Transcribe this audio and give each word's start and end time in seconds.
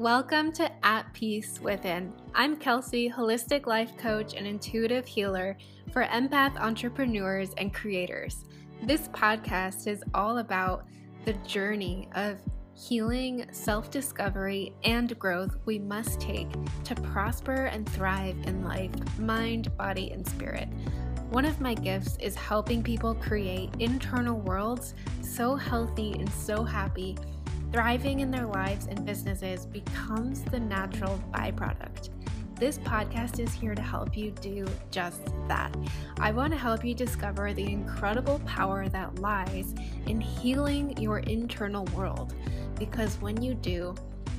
Welcome 0.00 0.50
to 0.52 0.70
At 0.82 1.12
Peace 1.12 1.60
Within. 1.60 2.14
I'm 2.34 2.56
Kelsey, 2.56 3.10
holistic 3.10 3.66
life 3.66 3.98
coach 3.98 4.32
and 4.32 4.46
intuitive 4.46 5.06
healer 5.06 5.58
for 5.92 6.04
empath 6.04 6.56
entrepreneurs 6.56 7.50
and 7.58 7.74
creators. 7.74 8.46
This 8.82 9.08
podcast 9.08 9.86
is 9.86 10.02
all 10.14 10.38
about 10.38 10.86
the 11.26 11.34
journey 11.46 12.08
of 12.14 12.38
healing, 12.74 13.44
self 13.52 13.90
discovery, 13.90 14.72
and 14.84 15.18
growth 15.18 15.58
we 15.66 15.78
must 15.78 16.18
take 16.18 16.48
to 16.84 16.94
prosper 16.94 17.66
and 17.66 17.86
thrive 17.86 18.38
in 18.46 18.64
life, 18.64 19.18
mind, 19.18 19.76
body, 19.76 20.12
and 20.12 20.26
spirit. 20.26 20.70
One 21.28 21.44
of 21.44 21.60
my 21.60 21.74
gifts 21.74 22.16
is 22.20 22.34
helping 22.36 22.82
people 22.82 23.14
create 23.16 23.68
internal 23.80 24.40
worlds 24.40 24.94
so 25.20 25.56
healthy 25.56 26.14
and 26.14 26.32
so 26.32 26.64
happy 26.64 27.18
Thriving 27.72 28.18
in 28.18 28.32
their 28.32 28.46
lives 28.46 28.88
and 28.88 29.06
businesses 29.06 29.64
becomes 29.64 30.42
the 30.42 30.58
natural 30.58 31.22
byproduct. 31.32 32.08
This 32.56 32.78
podcast 32.78 33.38
is 33.38 33.52
here 33.52 33.76
to 33.76 33.80
help 33.80 34.16
you 34.16 34.32
do 34.32 34.66
just 34.90 35.22
that. 35.46 35.72
I 36.18 36.32
want 36.32 36.52
to 36.52 36.58
help 36.58 36.84
you 36.84 36.94
discover 36.94 37.54
the 37.54 37.64
incredible 37.64 38.40
power 38.40 38.88
that 38.88 39.20
lies 39.20 39.72
in 40.06 40.20
healing 40.20 40.96
your 40.98 41.20
internal 41.20 41.84
world. 41.94 42.34
Because 42.76 43.20
when 43.20 43.40
you 43.40 43.54
do, 43.54 43.94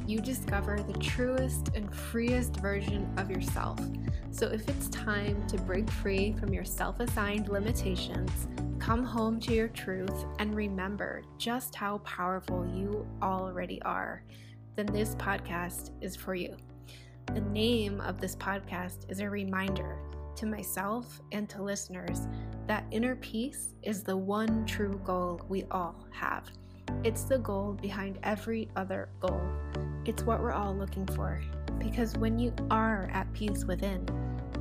you 0.06 0.20
discover 0.20 0.84
the 0.84 1.00
truest 1.00 1.70
and 1.74 1.94
freest 1.96 2.58
version 2.58 3.10
of 3.16 3.32
yourself. 3.32 3.80
So 4.32 4.48
if 4.48 4.68
it's 4.68 4.90
time 4.90 5.46
to 5.48 5.58
break 5.58 5.90
free 5.90 6.34
from 6.40 6.54
your 6.54 6.66
self 6.66 7.00
assigned 7.00 7.50
limitations, 7.50 8.48
Come 8.82 9.04
home 9.04 9.40
to 9.42 9.54
your 9.54 9.68
truth 9.68 10.26
and 10.40 10.56
remember 10.56 11.22
just 11.38 11.76
how 11.76 12.00
powerful 12.00 12.66
you 12.66 13.08
already 13.22 13.80
are. 13.84 14.24
Then 14.76 14.88
this 14.88 15.14
podcast 15.16 15.92
is 16.02 16.16
for 16.16 16.34
you. 16.34 16.58
The 17.32 17.42
name 17.42 18.02
of 18.02 18.20
this 18.20 18.36
podcast 18.36 19.10
is 19.12 19.20
a 19.20 19.30
reminder 19.30 20.00
to 20.36 20.48
myself 20.48 21.22
and 21.32 21.48
to 21.52 21.62
listeners 21.62 22.28
that 22.66 22.88
inner 22.90 23.16
peace 23.18 23.76
is 23.84 24.02
the 24.02 24.18
one 24.18 24.66
true 24.66 25.00
goal 25.06 25.40
we 25.48 25.64
all 25.70 26.08
have. 26.10 26.50
It's 27.04 27.26
the 27.26 27.38
goal 27.38 27.78
behind 27.80 28.18
every 28.24 28.68
other 28.76 29.10
goal. 29.20 29.44
It's 30.06 30.24
what 30.24 30.42
we're 30.42 30.54
all 30.54 30.76
looking 30.76 31.06
for. 31.06 31.40
Because 31.82 32.16
when 32.18 32.38
you 32.38 32.54
are 32.70 33.10
at 33.12 33.32
peace 33.34 33.66
within, 33.66 34.08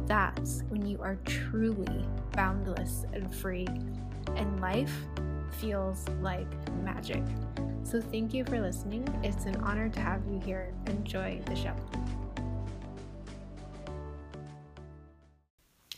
that's 0.06 0.62
when 0.68 0.86
you 0.86 0.98
are 1.02 1.16
truly 1.26 2.06
boundless 2.32 3.04
and 3.12 3.32
free 3.34 3.66
and 4.36 4.60
life 4.60 4.92
feels 5.58 6.08
like 6.20 6.48
magic. 6.82 7.22
So, 7.82 8.00
thank 8.00 8.32
you 8.32 8.44
for 8.44 8.60
listening. 8.60 9.06
It's 9.22 9.44
an 9.44 9.56
honor 9.56 9.88
to 9.91 10.00
have 10.00 10.22
you 10.30 10.41
here. 10.41 10.72
Enjoy 10.86 11.41
the 11.44 11.56
show. 11.56 11.74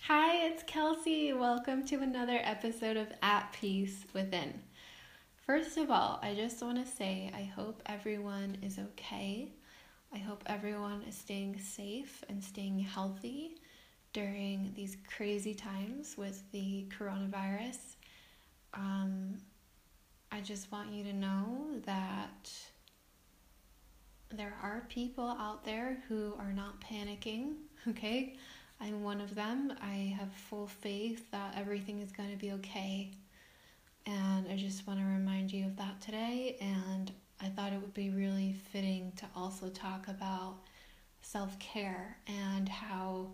Hi, 0.02 0.46
it's 0.46 0.62
Kelsey. 0.64 1.32
Welcome 1.32 1.86
to 1.86 1.96
another 2.00 2.40
episode 2.42 2.96
of 2.96 3.12
At 3.22 3.52
Peace 3.52 4.04
Within. 4.12 4.60
First 5.46 5.76
of 5.76 5.90
all, 5.90 6.18
I 6.22 6.34
just 6.34 6.62
want 6.62 6.84
to 6.84 6.90
say 6.90 7.30
I 7.34 7.42
hope 7.42 7.80
everyone 7.86 8.58
is 8.62 8.78
okay. 8.78 9.52
I 10.14 10.18
hope 10.18 10.42
everyone 10.46 11.02
is 11.08 11.16
staying 11.16 11.58
safe 11.58 12.22
and 12.28 12.42
staying 12.42 12.80
healthy 12.80 13.56
during 14.12 14.72
these 14.76 14.96
crazy 15.06 15.54
times 15.54 16.16
with 16.18 16.42
the 16.52 16.86
coronavirus 16.98 17.96
um, 18.74 19.38
I 20.30 20.40
just 20.40 20.72
want 20.72 20.92
you 20.92 21.04
to 21.04 21.12
know 21.12 21.66
that 21.84 22.50
there 24.30 24.54
are 24.62 24.86
people 24.88 25.28
out 25.28 25.64
there 25.64 26.02
who 26.08 26.34
are 26.38 26.52
not 26.52 26.80
panicking, 26.80 27.54
okay? 27.88 28.36
I'm 28.80 29.02
one 29.02 29.20
of 29.20 29.34
them. 29.34 29.74
I 29.80 30.16
have 30.18 30.32
full 30.32 30.66
faith 30.66 31.30
that 31.30 31.54
everything 31.56 32.00
is 32.00 32.10
going 32.12 32.30
to 32.30 32.36
be 32.36 32.52
okay. 32.52 33.10
And 34.06 34.48
I 34.50 34.56
just 34.56 34.86
want 34.86 34.98
to 34.98 35.04
remind 35.04 35.52
you 35.52 35.66
of 35.66 35.76
that 35.76 36.00
today. 36.00 36.56
And 36.60 37.12
I 37.42 37.48
thought 37.48 37.72
it 37.72 37.80
would 37.80 37.94
be 37.94 38.10
really 38.10 38.54
fitting 38.72 39.12
to 39.16 39.26
also 39.34 39.68
talk 39.68 40.06
about 40.06 40.58
self 41.22 41.58
care 41.58 42.16
and 42.28 42.68
how 42.68 43.30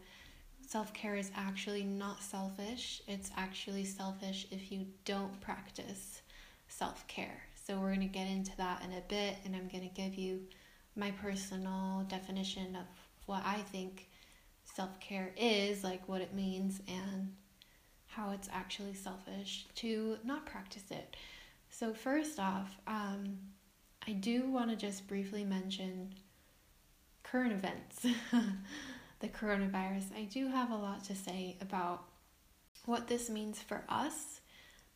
self 0.67 0.95
care 0.95 1.15
is 1.15 1.31
actually 1.37 1.83
not 1.85 2.23
selfish. 2.23 3.03
It's 3.07 3.31
actually 3.37 3.85
selfish 3.85 4.47
if 4.51 4.73
you 4.73 4.87
don't 5.05 5.39
practice 5.43 6.23
self 6.69 7.07
care. 7.07 7.43
So, 7.67 7.79
we're 7.79 7.95
going 7.95 8.01
to 8.01 8.07
get 8.07 8.29
into 8.29 8.57
that 8.57 8.83
in 8.83 8.93
a 8.93 9.03
bit, 9.09 9.37
and 9.45 9.55
I'm 9.55 9.69
going 9.69 9.87
to 9.87 9.95
give 9.95 10.15
you 10.15 10.41
my 10.97 11.11
personal 11.11 12.07
definition 12.09 12.77
of 12.77 12.87
what 13.27 13.43
I 13.45 13.59
think 13.73 14.09
self 14.65 14.99
care 15.01 15.35
is, 15.37 15.85
like 15.85 16.09
what 16.09 16.23
it 16.23 16.33
means, 16.33 16.81
and 16.89 17.35
how 18.07 18.31
it's 18.31 18.49
actually 18.51 18.95
selfish 18.95 19.67
to 19.75 20.17
not 20.25 20.47
practice 20.47 20.91
it. 20.91 21.15
So, 21.69 21.93
first 21.93 22.41
off, 22.41 22.75
um, 22.87 23.37
I 24.09 24.13
do 24.13 24.51
want 24.51 24.71
to 24.71 24.77
just 24.77 25.07
briefly 25.07 25.45
mention 25.45 26.15
current 27.25 27.53
events. 27.53 28.07
the 29.21 29.29
coronavirus, 29.29 30.17
I 30.17 30.23
do 30.23 30.49
have 30.49 30.71
a 30.71 30.77
lot 30.77 31.05
to 31.05 31.15
say 31.15 31.59
about 31.61 32.05
what 32.87 33.07
this 33.07 33.29
means 33.29 33.61
for 33.61 33.85
us, 33.87 34.41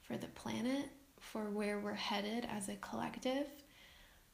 for 0.01 0.17
the 0.17 0.29
planet, 0.29 0.87
for 1.21 1.51
where 1.51 1.79
we're 1.79 1.93
headed 1.93 2.49
as 2.51 2.71
a 2.71 2.77
collective. 2.77 3.49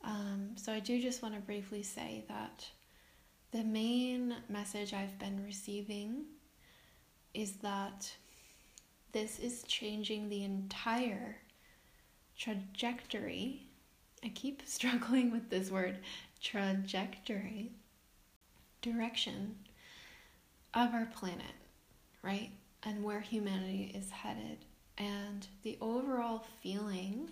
Um, 0.05 0.51
so, 0.55 0.73
I 0.73 0.79
do 0.79 1.03
just 1.03 1.25
want 1.25 1.35
to 1.35 1.41
briefly 1.41 1.83
say 1.83 2.25
that 2.29 2.69
the 3.51 3.65
main 3.65 4.37
message 4.49 4.95
I've 4.95 5.19
been 5.19 5.43
receiving 5.45 6.27
is 7.35 7.55
that 7.63 8.13
this 9.11 9.41
is 9.41 9.65
changing 9.65 10.29
the 10.29 10.45
entire 10.45 11.39
trajectory. 12.37 13.68
I 14.25 14.29
keep 14.29 14.63
struggling 14.67 15.31
with 15.31 15.51
this 15.51 15.71
word 15.71 15.99
trajectory, 16.43 17.73
direction 18.83 19.57
of 20.75 20.95
our 20.95 21.07
planet, 21.07 21.55
right? 22.23 22.51
And 22.85 23.03
where 23.03 23.21
humanity 23.21 23.93
is 23.95 24.11
headed. 24.11 24.59
And 24.99 25.47
the 25.63 25.79
overall 25.81 26.45
feeling 26.63 27.31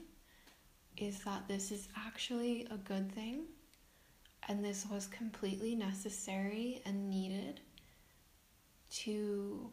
is 0.96 1.20
that 1.24 1.46
this 1.46 1.70
is 1.70 1.88
actually 1.96 2.66
a 2.70 2.76
good 2.76 3.12
thing 3.12 3.44
and 4.48 4.64
this 4.64 4.86
was 4.90 5.06
completely 5.06 5.74
necessary 5.74 6.80
and 6.86 7.10
needed 7.10 7.60
to 8.90 9.70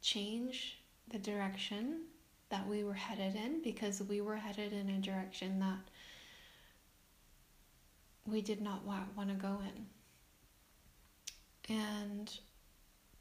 change 0.00 0.78
the 1.10 1.18
direction 1.18 2.02
that 2.50 2.66
we 2.68 2.84
were 2.84 2.94
headed 2.94 3.34
in 3.34 3.62
because 3.62 4.02
we 4.02 4.20
were 4.20 4.36
headed 4.36 4.72
in 4.72 4.90
a 4.90 4.98
direction 4.98 5.60
that 5.60 5.78
we 8.26 8.40
did 8.40 8.60
not 8.60 8.84
want, 8.84 9.16
want 9.16 9.28
to 9.30 9.34
go 9.34 9.60
in. 11.68 11.76
And 11.76 12.38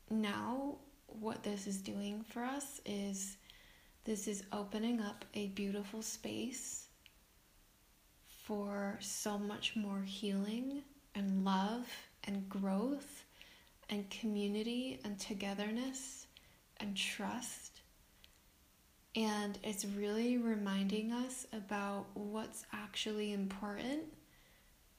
now, 0.10 0.76
what 1.08 1.44
this 1.44 1.68
is 1.68 1.78
doing 1.78 2.24
for 2.28 2.44
us 2.44 2.82
is 2.86 3.38
this 4.06 4.28
is 4.28 4.44
opening 4.52 5.00
up 5.00 5.24
a 5.34 5.48
beautiful 5.48 6.02
space 6.02 6.88
for 8.46 8.98
so 9.00 9.38
much 9.38 9.76
more 9.76 10.02
healing 10.02 10.84
and 11.16 11.46
love 11.46 11.88
and 12.26 12.48
growth 12.50 13.24
and 13.90 14.10
community 14.10 15.00
and 15.06 15.20
togetherness 15.20 16.28
and 16.78 16.98
trust. 16.98 17.73
And 19.16 19.60
it's 19.64 19.86
really 19.86 20.38
reminding 20.38 21.12
us 21.12 21.46
about 21.54 22.06
what's 22.16 22.66
actually 22.74 23.32
important. 23.32 24.04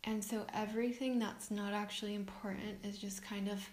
And 0.05 0.23
so 0.23 0.47
everything 0.55 1.19
that's 1.19 1.51
not 1.51 1.73
actually 1.73 2.15
important 2.15 2.85
is 2.85 2.99
just 2.99 3.25
kind 3.25 3.49
of 3.49 3.69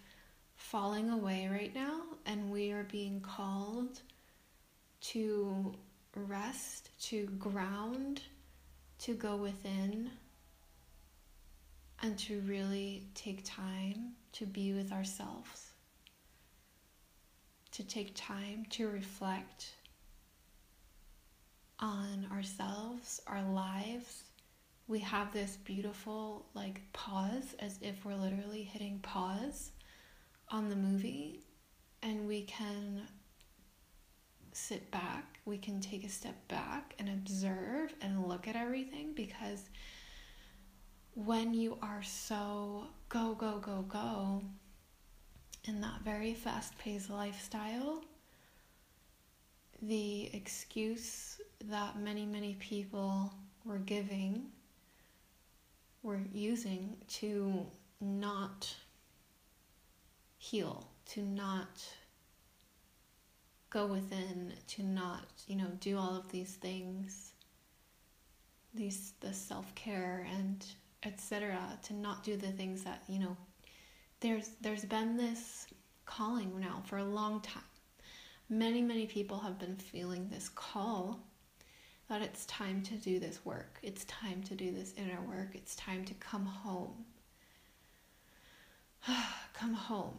falling 0.55 1.09
away 1.09 1.49
right 1.51 1.73
now, 1.75 2.01
and 2.25 2.51
we 2.51 2.71
are 2.71 2.85
being 2.91 3.19
called 3.19 3.99
to 5.01 5.73
rest, 6.15 6.89
to 7.01 7.25
ground, 7.39 8.21
to 8.99 9.13
go 9.13 9.35
within, 9.35 10.11
and 12.01 12.17
to 12.17 12.39
really 12.41 13.03
take 13.15 13.43
time 13.43 14.13
to 14.33 14.45
be 14.45 14.73
with 14.73 14.91
ourselves, 14.91 15.71
to 17.71 17.83
take 17.83 18.11
time 18.15 18.65
to 18.69 18.87
reflect 18.87 19.71
on 21.81 22.27
ourselves, 22.31 23.19
our 23.27 23.43
lives 23.43 24.23
we 24.91 24.99
have 24.99 25.31
this 25.31 25.57
beautiful 25.63 26.45
like 26.53 26.81
pause 26.91 27.55
as 27.59 27.79
if 27.81 28.03
we're 28.03 28.13
literally 28.13 28.61
hitting 28.61 28.99
pause 28.99 29.71
on 30.49 30.67
the 30.67 30.75
movie 30.75 31.39
and 32.03 32.27
we 32.27 32.41
can 32.43 33.01
sit 34.51 34.91
back, 34.91 35.39
we 35.45 35.57
can 35.57 35.79
take 35.79 36.03
a 36.03 36.09
step 36.09 36.35
back 36.49 36.93
and 36.99 37.07
observe 37.07 37.93
and 38.01 38.27
look 38.27 38.49
at 38.49 38.57
everything 38.57 39.13
because 39.13 39.69
when 41.15 41.53
you 41.53 41.77
are 41.81 42.03
so 42.03 42.87
go, 43.07 43.33
go, 43.33 43.59
go, 43.59 43.85
go 43.87 44.43
in 45.63 45.79
that 45.79 46.01
very 46.03 46.33
fast 46.33 46.77
paced 46.77 47.09
lifestyle, 47.09 48.03
the 49.81 50.29
excuse 50.35 51.39
that 51.69 51.99
many, 51.99 52.25
many 52.25 52.55
people 52.59 53.33
were 53.65 53.77
giving, 53.77 54.47
were 56.03 56.19
using 56.33 56.97
to 57.07 57.65
not 57.99 58.73
heal, 60.37 60.87
to 61.05 61.21
not 61.21 61.85
go 63.69 63.85
within, 63.85 64.53
to 64.67 64.83
not, 64.83 65.25
you 65.47 65.55
know, 65.55 65.71
do 65.79 65.97
all 65.97 66.15
of 66.15 66.29
these 66.31 66.53
things, 66.53 67.33
these 68.73 69.13
the 69.19 69.33
self-care 69.33 70.27
and 70.37 70.65
etc. 71.03 71.57
to 71.83 71.93
not 71.93 72.23
do 72.23 72.37
the 72.37 72.51
things 72.51 72.83
that, 72.83 73.03
you 73.07 73.19
know, 73.19 73.35
there's 74.19 74.51
there's 74.61 74.85
been 74.85 75.17
this 75.17 75.67
calling 76.05 76.59
now 76.59 76.81
for 76.85 76.97
a 76.97 77.03
long 77.03 77.41
time. 77.41 77.63
Many, 78.49 78.81
many 78.81 79.05
people 79.05 79.39
have 79.39 79.57
been 79.57 79.77
feeling 79.77 80.27
this 80.29 80.49
call 80.49 81.19
that 82.11 82.21
it's 82.21 82.45
time 82.47 82.81
to 82.81 82.95
do 82.95 83.19
this 83.19 83.39
work. 83.45 83.79
It's 83.81 84.03
time 84.03 84.43
to 84.43 84.53
do 84.53 84.73
this 84.73 84.93
inner 84.97 85.21
work. 85.21 85.51
It's 85.53 85.77
time 85.77 86.03
to 86.03 86.13
come 86.15 86.45
home. 86.45 87.05
come 89.53 89.73
home. 89.73 90.17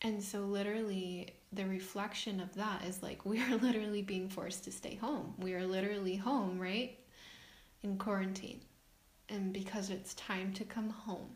And 0.00 0.22
so, 0.24 0.40
literally, 0.40 1.34
the 1.52 1.66
reflection 1.66 2.40
of 2.40 2.54
that 2.54 2.82
is 2.86 3.02
like 3.02 3.26
we 3.26 3.42
are 3.42 3.56
literally 3.62 4.00
being 4.00 4.30
forced 4.30 4.64
to 4.64 4.72
stay 4.72 4.94
home. 4.94 5.34
We 5.36 5.52
are 5.52 5.66
literally 5.66 6.16
home, 6.16 6.58
right? 6.58 6.98
In 7.82 7.98
quarantine. 7.98 8.62
And 9.28 9.52
because 9.52 9.90
it's 9.90 10.14
time 10.14 10.54
to 10.54 10.64
come 10.64 10.88
home 10.88 11.28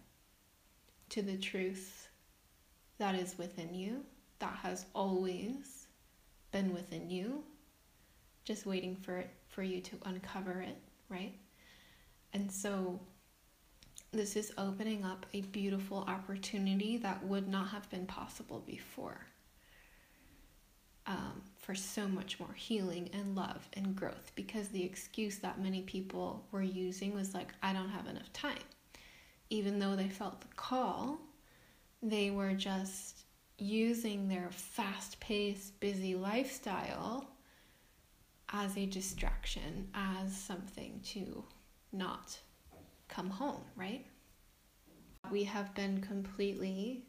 to 1.10 1.20
the 1.20 1.36
truth 1.36 2.08
that 2.96 3.14
is 3.14 3.36
within 3.36 3.74
you, 3.74 4.06
that 4.38 4.56
has 4.62 4.86
always 4.94 5.88
been 6.50 6.72
within 6.72 7.10
you, 7.10 7.44
just 8.44 8.66
waiting 8.66 8.96
for 8.96 9.18
it 9.18 9.30
for 9.48 9.62
you 9.62 9.80
to 9.80 9.96
uncover 10.04 10.60
it, 10.60 10.76
right? 11.08 11.34
And 12.32 12.50
so 12.50 13.00
this 14.12 14.36
is 14.36 14.52
opening 14.58 15.04
up 15.04 15.26
a 15.32 15.42
beautiful 15.42 15.98
opportunity 16.08 16.96
that 16.98 17.24
would 17.24 17.48
not 17.48 17.68
have 17.68 17.88
been 17.90 18.06
possible 18.06 18.62
before. 18.66 19.26
Um, 21.04 21.42
for 21.58 21.74
so 21.74 22.06
much 22.06 22.38
more 22.38 22.52
healing 22.54 23.10
and 23.12 23.34
love 23.34 23.68
and 23.72 23.96
growth 23.96 24.30
because 24.36 24.68
the 24.68 24.84
excuse 24.84 25.38
that 25.38 25.60
many 25.60 25.82
people 25.82 26.46
were 26.52 26.62
using 26.62 27.12
was 27.12 27.34
like, 27.34 27.52
I 27.60 27.72
don't 27.72 27.88
have 27.88 28.06
enough 28.06 28.32
time 28.32 28.62
even 29.52 29.78
though 29.78 29.94
they 29.94 30.08
felt 30.08 30.40
the 30.40 30.46
call, 30.56 31.18
they 32.02 32.30
were 32.30 32.54
just 32.54 33.26
using 33.58 34.26
their 34.26 34.48
fast 34.50 35.20
paced, 35.20 35.78
busy 35.78 36.14
lifestyle 36.14 37.26
as 38.52 38.76
a 38.76 38.86
distraction, 38.86 39.88
as 39.94 40.36
something 40.36 41.00
to 41.04 41.44
not 41.92 42.38
come 43.08 43.30
home, 43.30 43.62
right? 43.76 44.04
We 45.30 45.44
have 45.44 45.74
been 45.74 46.00
completely 46.00 47.04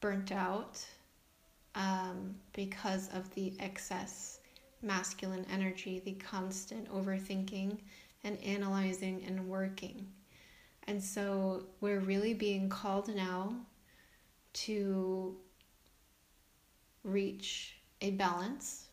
burnt 0.00 0.32
out 0.32 0.84
um, 1.74 2.34
because 2.52 3.08
of 3.14 3.32
the 3.34 3.54
excess 3.58 4.40
masculine 4.82 5.46
energy, 5.52 6.00
the 6.04 6.14
constant 6.14 6.90
overthinking 6.92 7.78
and 8.24 8.42
analyzing 8.42 9.22
and 9.26 9.48
working. 9.48 10.06
And 10.86 11.02
so 11.02 11.64
we're 11.80 12.00
really 12.00 12.34
being 12.34 12.68
called 12.68 13.14
now 13.14 13.54
to 14.52 15.36
reach 17.04 17.76
a 18.00 18.12
balance 18.12 18.89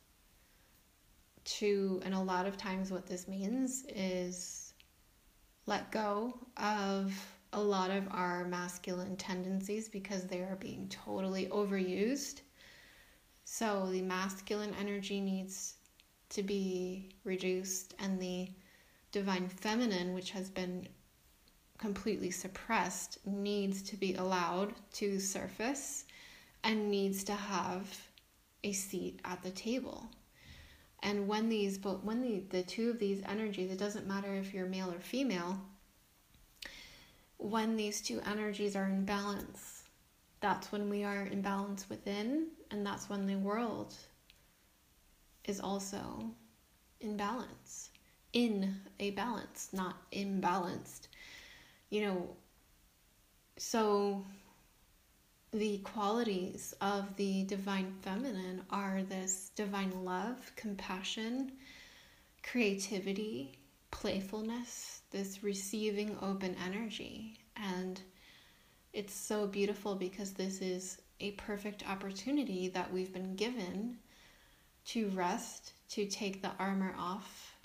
to 1.48 2.02
and 2.04 2.14
a 2.14 2.20
lot 2.20 2.46
of 2.46 2.58
times 2.58 2.92
what 2.92 3.08
this 3.08 3.28
means 3.28 3.86
is 3.90 4.74
let 5.66 5.92
go 5.92 6.38
of 6.58 7.14
a 7.54 7.62
lot 7.62 7.90
of 7.90 8.08
our 8.12 8.46
masculine 8.46 9.16
tendencies 9.16 9.88
because 9.88 10.26
they 10.26 10.40
are 10.40 10.58
being 10.60 10.88
totally 10.90 11.48
overused. 11.48 12.42
So 13.46 13.88
the 13.92 14.02
masculine 14.02 14.76
energy 14.80 15.22
needs 15.22 15.76
to 16.30 16.44
be 16.44 17.12
reduced 17.24 17.94
and 18.00 18.20
the 18.20 18.50
divine 19.14 19.48
feminine 19.48 20.14
which 20.14 20.32
has 20.32 20.50
been 20.50 20.88
completely 21.78 22.32
suppressed 22.32 23.20
needs 23.26 23.82
to 23.84 23.96
be 23.96 24.16
allowed 24.16 24.74
to 24.94 25.20
surface 25.20 26.06
and 26.64 26.92
needs 26.92 27.24
to 27.24 27.34
have 27.34 27.98
a 28.64 28.74
seat 28.74 29.22
at 29.24 29.42
the 29.44 29.52
table. 29.52 30.10
And 31.04 31.28
when 31.28 31.50
these 31.50 31.78
but 31.78 32.04
when 32.04 32.22
the, 32.22 32.44
the 32.50 32.64
two 32.64 32.90
of 32.90 33.00
these 33.00 33.22
energies, 33.28 33.72
it 33.72 33.78
doesn't 33.78 34.08
matter 34.08 34.34
if 34.34 34.54
you're 34.54 34.66
male 34.66 34.92
or 34.92 35.00
female, 35.00 35.60
when 37.38 37.76
these 37.76 38.02
two 38.02 38.20
energies 38.26 38.76
are 38.76 38.86
in 38.86 39.06
balance, 39.06 39.84
that's 40.40 40.72
when 40.72 40.90
we 40.90 41.04
are 41.04 41.24
in 41.24 41.42
balance 41.42 41.88
within, 41.90 42.48
and 42.72 42.86
that's 42.86 43.10
when 43.10 43.28
the 43.28 43.36
world 43.36 43.94
is 45.46 45.60
also 45.60 46.32
in 47.00 47.16
balance. 47.16 47.92
In 48.34 48.76
a 49.00 49.12
balance, 49.12 49.70
not 49.72 49.96
imbalanced 50.12 51.08
you 51.90 52.02
know, 52.02 52.30
so 53.58 54.26
the 55.54 55.78
qualities 55.80 56.74
of 56.82 57.16
the 57.16 57.44
divine 57.44 57.94
feminine 58.02 58.62
are 58.70 59.02
this 59.04 59.52
divine 59.56 60.04
love, 60.04 60.52
compassion, 60.56 61.54
creativity, 62.44 63.58
playfulness, 63.92 65.02
this 65.12 65.44
receiving 65.44 66.18
open 66.22 66.56
energy. 66.66 67.40
And 67.56 68.02
it's 68.94 69.14
so 69.14 69.48
beautiful 69.48 69.96
because 69.96 70.34
this 70.34 70.62
is 70.62 71.00
a 71.20 71.32
perfect 71.32 71.88
opportunity 71.90 72.68
that 72.70 72.92
we've 72.92 73.14
been 73.14 73.36
given 73.36 73.98
to 74.86 75.08
rest, 75.10 75.74
to 75.90 76.06
take 76.06 76.42
the 76.42 76.52
armor 76.60 76.94
off, 76.98 77.56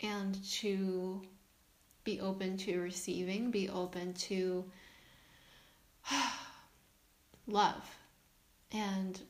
and 0.00 0.42
to 0.50 1.22
be 2.04 2.20
open 2.20 2.56
to 2.56 2.80
receiving, 2.80 3.50
be 3.50 3.68
open 3.68 4.14
to 4.14 4.64
uh, 6.12 6.30
love 7.48 7.84
and 8.72 9.20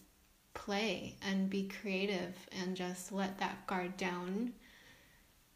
play 0.54 1.16
and 1.22 1.48
be 1.48 1.68
creative 1.80 2.34
and 2.60 2.76
just 2.76 3.12
let 3.12 3.38
that 3.38 3.66
guard 3.66 3.96
down, 3.96 4.52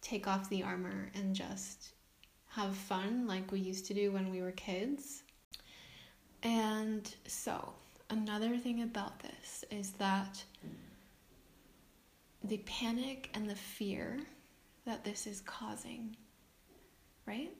take 0.00 0.26
off 0.26 0.48
the 0.48 0.62
armor 0.62 1.10
and 1.14 1.34
just 1.34 1.90
have 2.48 2.74
fun 2.76 3.26
like 3.26 3.50
we 3.50 3.60
used 3.60 3.86
to 3.86 3.94
do 3.94 4.12
when 4.12 4.30
we 4.30 4.40
were 4.40 4.52
kids. 4.52 5.22
And 6.42 7.12
so, 7.26 7.72
another 8.10 8.56
thing 8.56 8.82
about 8.82 9.20
this 9.20 9.64
is 9.70 9.90
that 9.92 10.42
the 12.44 12.58
panic 12.58 13.30
and 13.34 13.48
the 13.48 13.56
fear 13.56 14.20
that 14.84 15.04
this 15.04 15.26
is 15.26 15.40
causing 15.42 16.16
right? 17.26 17.52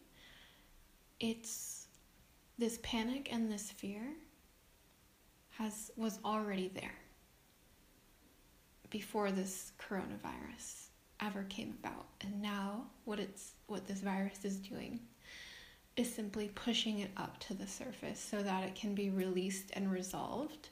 It's 1.21 1.87
this 2.59 2.79
panic 2.83 3.33
and 3.33 3.51
this 3.51 3.71
fear 3.71 4.03
has 5.59 5.91
was 5.97 6.19
already 6.25 6.69
there 6.75 6.99
before 8.91 9.33
this 9.33 9.73
coronavirus 9.79 10.89
ever 11.21 11.45
came 11.45 11.75
about. 11.83 12.07
And 12.21 12.43
now 12.43 12.85
what 13.05 13.19
it's 13.19 13.53
what 13.67 13.87
this 13.87 14.01
virus 14.01 14.45
is 14.45 14.57
doing 14.57 15.01
is 15.97 16.13
simply 16.13 16.49
pushing 16.55 17.01
it 17.01 17.11
up 17.17 17.39
to 17.39 17.55
the 17.55 17.67
surface 17.67 18.19
so 18.19 18.43
that 18.43 18.65
it 18.65 18.75
can 18.75 18.95
be 18.95 19.11
released 19.11 19.71
and 19.75 19.91
resolved 19.93 20.71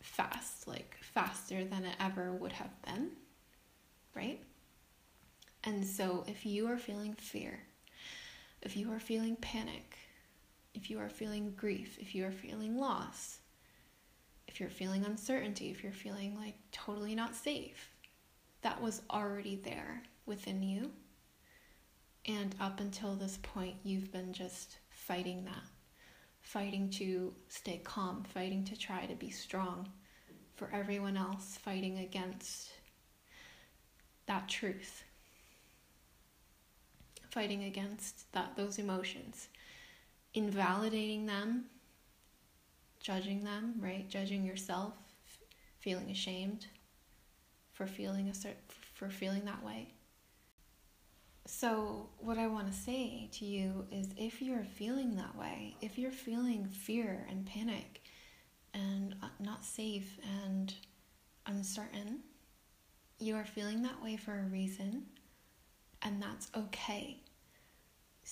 fast, 0.00 0.66
like 0.66 0.96
faster 1.00 1.64
than 1.64 1.84
it 1.84 1.96
ever 2.00 2.32
would 2.32 2.52
have 2.52 2.70
been, 2.82 3.10
right? 4.14 4.40
And 5.64 5.86
so, 5.86 6.24
if 6.26 6.46
you 6.46 6.66
are 6.68 6.78
feeling 6.78 7.12
fear, 7.14 7.60
if 8.62 8.76
you 8.76 8.90
are 8.92 9.00
feeling 9.00 9.36
panic, 9.36 9.89
if 10.74 10.90
you 10.90 10.98
are 10.98 11.08
feeling 11.08 11.52
grief, 11.56 11.98
if 12.00 12.14
you 12.14 12.24
are 12.24 12.32
feeling 12.32 12.76
loss, 12.76 13.38
if 14.48 14.60
you're 14.60 14.70
feeling 14.70 15.04
uncertainty, 15.04 15.70
if 15.70 15.82
you're 15.82 15.92
feeling 15.92 16.36
like 16.36 16.56
totally 16.72 17.14
not 17.14 17.34
safe, 17.34 17.90
that 18.62 18.80
was 18.80 19.02
already 19.10 19.56
there 19.56 20.02
within 20.26 20.62
you. 20.62 20.90
And 22.26 22.54
up 22.60 22.80
until 22.80 23.14
this 23.14 23.38
point, 23.42 23.76
you've 23.82 24.12
been 24.12 24.32
just 24.32 24.78
fighting 24.90 25.44
that, 25.44 25.64
fighting 26.40 26.90
to 26.90 27.32
stay 27.48 27.80
calm, 27.82 28.24
fighting 28.24 28.64
to 28.64 28.76
try 28.76 29.06
to 29.06 29.14
be 29.14 29.30
strong 29.30 29.88
for 30.54 30.70
everyone 30.72 31.16
else, 31.16 31.58
fighting 31.62 31.98
against 31.98 32.70
that 34.26 34.48
truth 34.48 35.04
fighting 37.30 37.64
against 37.64 38.30
that 38.32 38.56
those 38.56 38.78
emotions, 38.78 39.48
invalidating 40.34 41.26
them, 41.26 41.64
judging 43.00 43.44
them, 43.44 43.74
right? 43.78 44.08
Judging 44.08 44.44
yourself, 44.44 44.94
feeling 45.78 46.10
ashamed 46.10 46.66
for 47.72 47.86
feeling 47.86 48.28
a 48.28 48.34
for 48.94 49.08
feeling 49.08 49.44
that 49.46 49.64
way. 49.64 49.94
So, 51.46 52.10
what 52.18 52.38
I 52.38 52.46
want 52.46 52.68
to 52.70 52.78
say 52.78 53.28
to 53.32 53.44
you 53.44 53.86
is 53.90 54.08
if 54.16 54.42
you're 54.42 54.64
feeling 54.64 55.16
that 55.16 55.34
way, 55.36 55.76
if 55.80 55.98
you're 55.98 56.12
feeling 56.12 56.66
fear 56.66 57.26
and 57.28 57.46
panic 57.46 58.02
and 58.74 59.14
uh, 59.22 59.28
not 59.40 59.64
safe 59.64 60.18
and 60.44 60.72
uncertain, 61.46 62.20
you 63.18 63.34
are 63.36 63.44
feeling 63.44 63.82
that 63.82 64.02
way 64.02 64.16
for 64.16 64.38
a 64.38 64.44
reason, 64.44 65.06
and 66.02 66.22
that's 66.22 66.48
okay. 66.56 67.18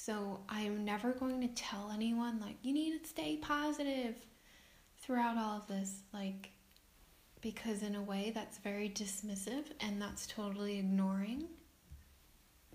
So, 0.01 0.41
I'm 0.49 0.85
never 0.85 1.13
going 1.13 1.41
to 1.41 1.49
tell 1.49 1.91
anyone, 1.93 2.39
like, 2.41 2.57
you 2.63 2.73
need 2.73 3.03
to 3.03 3.09
stay 3.09 3.37
positive 3.37 4.15
throughout 5.01 5.37
all 5.37 5.59
of 5.59 5.67
this. 5.67 6.03
Like, 6.15 6.53
because 7.41 7.83
in 7.83 7.97
a 7.97 8.03
way 8.03 8.31
that's 8.33 8.59
very 8.59 8.89
dismissive 8.89 9.65
and 9.81 10.01
that's 10.01 10.29
totally 10.29 10.79
ignoring 10.79 11.49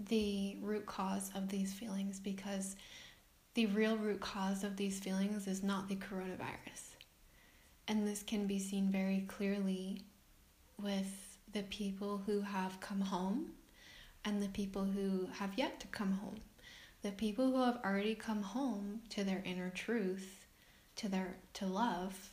the 0.09 0.57
root 0.61 0.85
cause 0.85 1.31
of 1.33 1.47
these 1.47 1.73
feelings 1.73 2.19
because 2.19 2.75
the 3.53 3.67
real 3.67 3.95
root 3.95 4.19
cause 4.19 4.65
of 4.65 4.75
these 4.75 4.99
feelings 4.99 5.47
is 5.47 5.63
not 5.63 5.87
the 5.87 5.95
coronavirus. 5.95 6.97
And 7.87 8.05
this 8.05 8.21
can 8.21 8.47
be 8.47 8.59
seen 8.59 8.91
very 8.91 9.23
clearly 9.29 10.01
with 10.77 11.37
the 11.53 11.63
people 11.63 12.21
who 12.25 12.41
have 12.41 12.81
come 12.81 13.01
home 13.01 13.53
and 14.25 14.43
the 14.43 14.49
people 14.49 14.83
who 14.83 15.29
have 15.39 15.57
yet 15.57 15.79
to 15.79 15.87
come 15.87 16.11
home. 16.11 16.41
The 17.03 17.11
people 17.11 17.51
who 17.51 17.61
have 17.61 17.81
already 17.83 18.15
come 18.15 18.41
home 18.41 19.01
to 19.09 19.25
their 19.25 19.43
inner 19.45 19.69
truth, 19.69 20.47
to 20.95 21.09
their 21.09 21.35
to 21.55 21.65
love, 21.65 22.29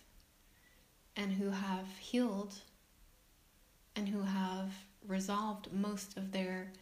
and 1.17 1.33
who 1.33 1.50
have 1.50 1.89
healed 1.99 2.55
and 3.97 4.09
who 4.09 4.23
have 4.23 4.73
resolved 5.07 5.73
most 5.73 6.17
of 6.17 6.31
their 6.31 6.73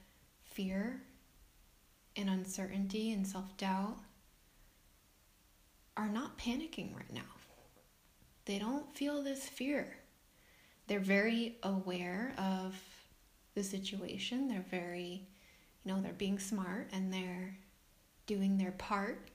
fear 0.45 1.01
and 2.15 2.29
uncertainty 2.29 3.11
and 3.13 3.27
self 3.27 3.57
doubt 3.57 3.97
are 5.97 6.11
not 6.11 6.39
panicking 6.39 6.95
right 6.95 7.13
now. 7.13 7.23
They 8.45 8.59
don't 8.59 8.95
feel 8.95 9.23
this 9.23 9.49
fear. 9.49 9.97
They're 10.89 11.01
very 11.01 11.57
aware 11.63 12.35
of 12.37 12.79
the 13.55 13.63
situation. 13.63 14.47
They're 14.47 14.65
very, 14.71 15.27
you 15.85 15.93
know, 15.93 16.03
they're 16.03 16.13
being 16.13 16.39
smart 16.39 16.91
and 16.93 17.13
they're 17.13 17.57
doing 18.29 18.59
their 18.59 18.71
part, 18.71 19.31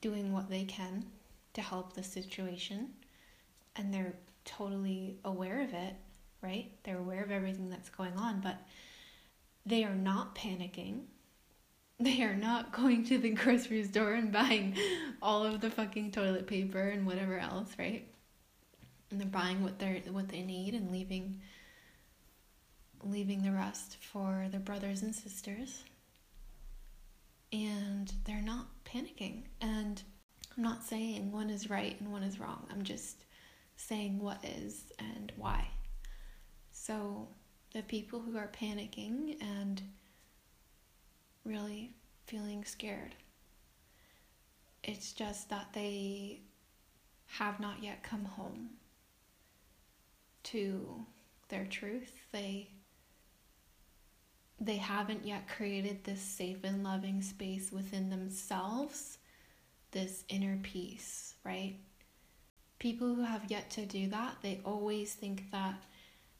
doing 0.00 0.32
what 0.32 0.48
they 0.48 0.64
can 0.64 1.04
to 1.52 1.60
help 1.60 1.92
the 1.92 2.02
situation 2.02 2.88
and 3.76 3.92
they're 3.92 4.14
totally 4.44 5.16
aware 5.24 5.62
of 5.62 5.72
it, 5.74 5.94
right? 6.42 6.70
They're 6.84 6.98
aware 6.98 7.22
of 7.22 7.30
everything 7.30 7.70
that's 7.70 7.88
going 7.90 8.14
on, 8.16 8.40
but 8.40 8.56
they 9.66 9.84
are 9.84 9.94
not 9.94 10.34
panicking. 10.34 11.02
They 12.00 12.22
are 12.22 12.34
not 12.34 12.72
going 12.72 13.04
to 13.04 13.18
the 13.18 13.30
grocery 13.30 13.84
store 13.84 14.14
and 14.14 14.32
buying 14.32 14.76
all 15.22 15.46
of 15.46 15.60
the 15.60 15.70
fucking 15.70 16.10
toilet 16.10 16.48
paper 16.48 16.80
and 16.80 17.06
whatever 17.06 17.38
else, 17.38 17.70
right? 17.78 18.04
And 19.10 19.20
they're 19.20 19.28
buying 19.28 19.62
what 19.62 19.78
they 19.78 20.02
what 20.10 20.28
they 20.28 20.42
need 20.42 20.74
and 20.74 20.90
leaving 20.90 21.40
leaving 23.04 23.44
the 23.44 23.52
rest 23.52 23.98
for 24.00 24.48
their 24.50 24.58
brothers 24.58 25.02
and 25.02 25.14
sisters. 25.14 25.84
And 27.54 28.12
they're 28.24 28.42
not 28.42 28.66
panicking. 28.84 29.44
And 29.60 30.02
I'm 30.56 30.64
not 30.64 30.82
saying 30.82 31.30
one 31.30 31.50
is 31.50 31.70
right 31.70 31.98
and 32.00 32.10
one 32.10 32.24
is 32.24 32.40
wrong. 32.40 32.66
I'm 32.68 32.82
just 32.82 33.26
saying 33.76 34.18
what 34.18 34.44
is 34.44 34.92
and 34.98 35.32
why. 35.36 35.68
So, 36.72 37.28
the 37.72 37.82
people 37.82 38.20
who 38.20 38.36
are 38.36 38.50
panicking 38.52 39.40
and 39.40 39.80
really 41.44 41.94
feeling 42.26 42.64
scared, 42.64 43.14
it's 44.82 45.12
just 45.12 45.48
that 45.50 45.68
they 45.72 46.40
have 47.26 47.60
not 47.60 47.82
yet 47.82 48.02
come 48.02 48.24
home 48.24 48.70
to 50.42 51.06
their 51.48 51.66
truth. 51.66 52.26
They 52.32 52.70
they 54.60 54.76
haven't 54.76 55.26
yet 55.26 55.48
created 55.48 56.04
this 56.04 56.20
safe 56.20 56.58
and 56.64 56.84
loving 56.84 57.22
space 57.22 57.72
within 57.72 58.10
themselves 58.10 59.18
this 59.90 60.24
inner 60.28 60.58
peace, 60.62 61.34
right? 61.44 61.76
People 62.78 63.14
who 63.14 63.22
have 63.22 63.50
yet 63.50 63.70
to 63.70 63.86
do 63.86 64.08
that, 64.08 64.36
they 64.42 64.60
always 64.64 65.14
think 65.14 65.50
that 65.52 65.74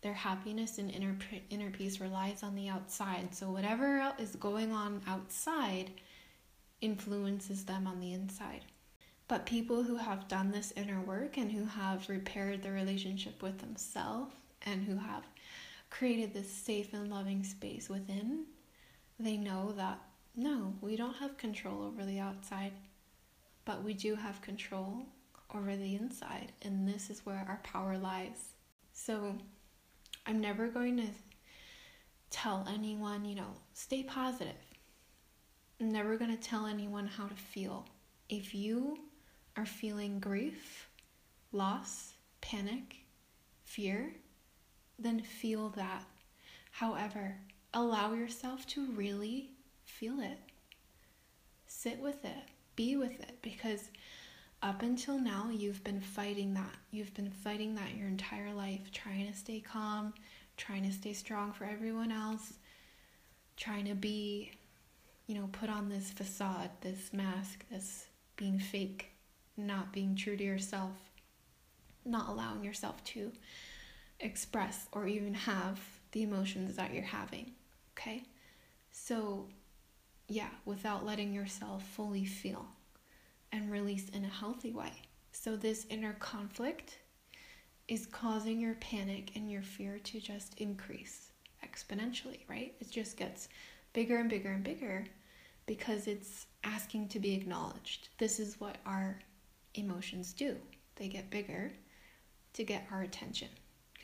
their 0.03 0.13
happiness 0.13 0.77
and 0.77 0.91
inner 0.91 1.17
inner 1.49 1.71
peace 1.71 1.99
relies 1.99 2.43
on 2.43 2.55
the 2.55 2.69
outside. 2.69 3.35
So 3.35 3.51
whatever 3.51 4.13
is 4.19 4.37
going 4.37 4.71
on 4.73 5.01
outside 5.07 5.91
influences 6.83 7.65
them 7.65 7.87
on 7.87 8.01
the 8.01 8.13
inside. 8.13 8.65
But 9.29 9.47
people 9.47 9.83
who 9.83 9.97
have 9.97 10.29
done 10.29 10.51
this 10.51 10.75
inner 10.77 11.01
work 11.01 11.39
and 11.39 11.51
who 11.51 11.65
have 11.65 12.09
repaired 12.11 12.63
their 12.63 12.75
relationship 12.75 13.43
with 13.43 13.59
themselves 13.59 14.35
and 14.67 14.85
who 14.85 14.97
have 14.97 15.25
created 15.99 16.35
this 16.35 16.51
safe 16.53 16.93
and 16.93 17.09
loving 17.11 17.45
space 17.45 17.89
within, 17.89 18.45
they 19.19 19.37
know 19.37 19.73
that 19.73 19.99
no, 20.37 20.75
we 20.81 20.97
don't 20.97 21.17
have 21.17 21.39
control 21.39 21.83
over 21.83 22.05
the 22.05 22.19
outside 22.19 22.73
but 23.65 23.83
we 23.83 23.95
do 23.95 24.15
have 24.15 24.41
control 24.43 25.07
over 25.55 25.77
the 25.77 25.95
inside, 25.95 26.53
and 26.63 26.87
this 26.87 27.11
is 27.11 27.25
where 27.25 27.45
our 27.49 27.61
power 27.63 27.97
lies. 27.97 28.55
So, 28.93 29.37
I'm 30.27 30.41
never 30.41 30.69
going 30.69 30.97
to 30.99 31.09
tell 32.31 32.67
anyone, 32.69 33.25
you 33.25 33.35
know, 33.35 33.55
stay 33.73 34.03
positive. 34.03 34.53
I'm 35.81 35.91
never 35.91 36.17
going 36.17 36.31
to 36.31 36.43
tell 36.43 36.67
anyone 36.67 37.07
how 37.07 37.27
to 37.27 37.35
feel. 37.35 37.87
If 38.29 38.55
you 38.55 38.99
are 39.57 39.67
feeling 39.67 40.19
grief, 40.19 40.89
loss, 41.53 42.15
panic, 42.41 42.97
fear, 43.65 44.15
then 44.99 45.21
feel 45.21 45.71
that. 45.71 46.05
However, 46.71 47.37
allow 47.73 48.13
yourself 48.13 48.67
to 48.69 48.87
really 48.93 49.51
feel 49.85 50.21
it. 50.21 50.39
Sit 51.67 51.99
with 51.99 52.25
it 52.25 52.51
be 52.77 52.97
with 52.97 53.21
it 53.21 53.39
because 53.43 53.91
up 54.63 54.83
until 54.83 55.19
now 55.19 55.51
you've 55.51 55.85
been 55.85 56.01
fighting 56.01 56.55
that. 56.55 56.75
You've 56.91 57.15
been 57.15 57.31
fighting 57.31 57.75
that 57.75 57.97
your 57.97 58.09
entire 58.09 58.53
life, 58.53 58.91
trying 58.93 59.27
to 59.27 59.37
stay 59.37 59.61
calm, 59.61 60.15
trying 60.57 60.85
to 60.85 60.93
stay 60.93 61.13
strong 61.13 61.53
for 61.53 61.65
everyone 61.65 62.11
else, 62.11 62.55
trying 63.57 63.85
to 63.87 63.95
be, 63.95 64.53
you 65.27 65.35
know, 65.35 65.49
put 65.53 65.69
on 65.69 65.89
this 65.89 66.11
facade, 66.11 66.71
this 66.81 67.13
mask, 67.13 67.65
this 67.71 68.07
being 68.37 68.59
fake, 68.59 69.11
not 69.57 69.93
being 69.93 70.17
true 70.17 70.37
to 70.37 70.45
yourself, 70.45 70.97
not 72.05 72.29
allowing 72.29 72.65
yourself 72.65 73.03
to 73.05 73.33
express 74.25 74.89
or 74.93 75.07
even 75.07 75.35
have 75.35 75.81
the 76.13 76.23
emotions 76.23 76.77
that 76.77 76.93
you're 76.93 77.05
having. 77.05 77.53
Okay? 77.97 78.25
So 78.91 79.47
yeah, 80.29 80.49
without 80.65 81.05
letting 81.05 81.33
yourself 81.33 81.85
fully 81.85 82.25
feel 82.25 82.67
and 83.53 83.71
release 83.71 84.09
in 84.09 84.25
a 84.25 84.29
healthy 84.29 84.73
way. 84.73 84.93
So, 85.33 85.57
this 85.57 85.87
inner 85.91 86.15
conflict 86.15 86.99
is 87.89 88.07
causing 88.07 88.61
your 88.61 88.75
panic 88.75 89.33
and 89.35 89.51
your 89.51 89.63
fear 89.63 89.99
to 89.99 90.21
just 90.21 90.55
increase 90.59 91.33
exponentially, 91.65 92.41
right? 92.49 92.75
It 92.81 92.91
just 92.91 93.17
gets 93.17 93.49
bigger 93.93 94.17
and 94.17 94.31
bigger 94.31 94.51
and 94.51 94.65
bigger 94.65 95.07
because 95.67 96.07
it's 96.07 96.47
asking 96.63 97.09
to 97.09 97.21
be 97.21 97.35
acknowledged. 97.35 98.09
This 98.19 98.41
is 98.41 98.61
what 98.61 98.79
our 98.87 99.19
emotions 99.75 100.33
do, 100.33 100.57
they 100.97 101.09
get 101.09 101.31
bigger 101.31 101.73
to 102.55 102.65
get 102.65 102.87
our 102.91 103.03
attention. 103.03 103.49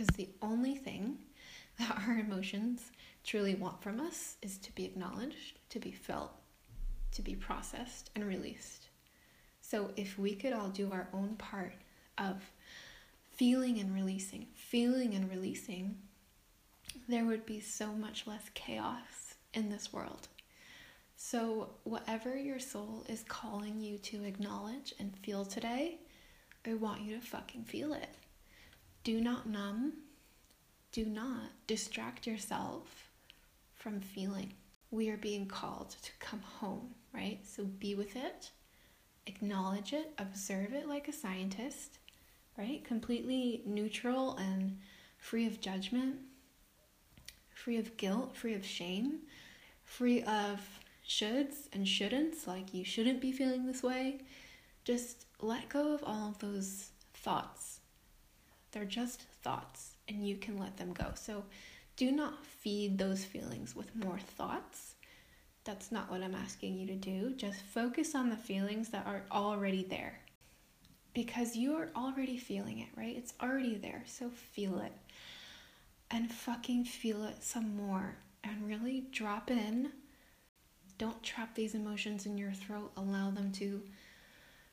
Because 0.00 0.16
the 0.16 0.30
only 0.40 0.76
thing 0.76 1.18
that 1.78 2.02
our 2.08 2.14
emotions 2.14 2.90
truly 3.22 3.54
want 3.54 3.82
from 3.82 4.00
us 4.00 4.38
is 4.40 4.56
to 4.56 4.74
be 4.74 4.86
acknowledged, 4.86 5.58
to 5.68 5.78
be 5.78 5.92
felt, 5.92 6.32
to 7.12 7.20
be 7.20 7.34
processed 7.34 8.08
and 8.14 8.26
released. 8.26 8.88
So, 9.60 9.90
if 9.96 10.18
we 10.18 10.34
could 10.34 10.54
all 10.54 10.70
do 10.70 10.90
our 10.90 11.08
own 11.12 11.36
part 11.36 11.74
of 12.16 12.50
feeling 13.28 13.78
and 13.78 13.94
releasing, 13.94 14.46
feeling 14.54 15.12
and 15.14 15.28
releasing, 15.28 15.96
there 17.06 17.26
would 17.26 17.44
be 17.44 17.60
so 17.60 17.92
much 17.92 18.26
less 18.26 18.48
chaos 18.54 19.34
in 19.52 19.68
this 19.68 19.92
world. 19.92 20.28
So, 21.14 21.72
whatever 21.84 22.38
your 22.38 22.58
soul 22.58 23.04
is 23.06 23.22
calling 23.28 23.78
you 23.78 23.98
to 23.98 24.24
acknowledge 24.24 24.94
and 24.98 25.14
feel 25.18 25.44
today, 25.44 25.98
I 26.66 26.72
want 26.72 27.02
you 27.02 27.16
to 27.16 27.20
fucking 27.20 27.64
feel 27.64 27.92
it. 27.92 28.08
Do 29.04 29.20
not 29.20 29.48
numb. 29.48 29.94
Do 30.92 31.04
not 31.04 31.50
distract 31.66 32.26
yourself 32.26 33.10
from 33.76 34.00
feeling. 34.00 34.54
we 34.90 35.08
are 35.08 35.16
being 35.16 35.46
called 35.46 35.90
to 36.02 36.10
come 36.18 36.40
home, 36.40 36.94
right? 37.14 37.38
So 37.44 37.64
be 37.64 37.94
with 37.94 38.16
it, 38.16 38.50
acknowledge 39.26 39.92
it, 39.92 40.12
observe 40.18 40.72
it 40.72 40.88
like 40.88 41.06
a 41.08 41.12
scientist, 41.12 41.98
right? 42.58 42.84
Completely 42.84 43.62
neutral 43.64 44.36
and 44.36 44.78
free 45.18 45.46
of 45.46 45.60
judgment, 45.60 46.16
free 47.54 47.76
of 47.76 47.96
guilt, 47.96 48.36
free 48.36 48.54
of 48.54 48.64
shame, 48.64 49.20
free 49.84 50.22
of 50.22 50.60
shoulds 51.06 51.68
and 51.72 51.86
shouldn'ts, 51.86 52.46
like 52.46 52.74
you 52.74 52.84
shouldn't 52.84 53.20
be 53.20 53.32
feeling 53.32 53.66
this 53.66 53.82
way. 53.82 54.20
Just 54.84 55.26
let 55.40 55.68
go 55.68 55.94
of 55.94 56.02
all 56.04 56.30
of 56.30 56.38
those 56.40 56.90
thoughts. 57.14 57.69
They're 58.72 58.84
just 58.84 59.22
thoughts, 59.42 59.94
and 60.08 60.26
you 60.26 60.36
can 60.36 60.58
let 60.58 60.76
them 60.76 60.92
go. 60.92 61.12
So 61.14 61.44
do 61.96 62.12
not 62.12 62.44
feed 62.44 62.98
those 62.98 63.24
feelings 63.24 63.76
with 63.76 63.94
more 63.94 64.18
thoughts. 64.18 64.94
That's 65.64 65.92
not 65.92 66.10
what 66.10 66.22
I'm 66.22 66.34
asking 66.34 66.78
you 66.78 66.86
to 66.86 66.94
do. 66.94 67.34
Just 67.36 67.60
focus 67.60 68.14
on 68.14 68.30
the 68.30 68.36
feelings 68.36 68.88
that 68.88 69.06
are 69.06 69.24
already 69.30 69.84
there. 69.84 70.18
Because 71.12 71.56
you 71.56 71.74
are 71.74 71.90
already 71.94 72.38
feeling 72.38 72.78
it, 72.78 72.88
right? 72.96 73.16
It's 73.16 73.34
already 73.42 73.76
there. 73.76 74.04
So 74.06 74.30
feel 74.30 74.78
it. 74.80 74.92
And 76.10 76.30
fucking 76.30 76.84
feel 76.84 77.24
it 77.24 77.42
some 77.42 77.76
more. 77.76 78.16
And 78.42 78.66
really 78.66 79.04
drop 79.10 79.50
in. 79.50 79.90
Don't 80.96 81.22
trap 81.22 81.54
these 81.54 81.74
emotions 81.74 82.26
in 82.26 82.38
your 82.38 82.52
throat. 82.52 82.92
Allow 82.96 83.30
them 83.30 83.52
to, 83.52 83.82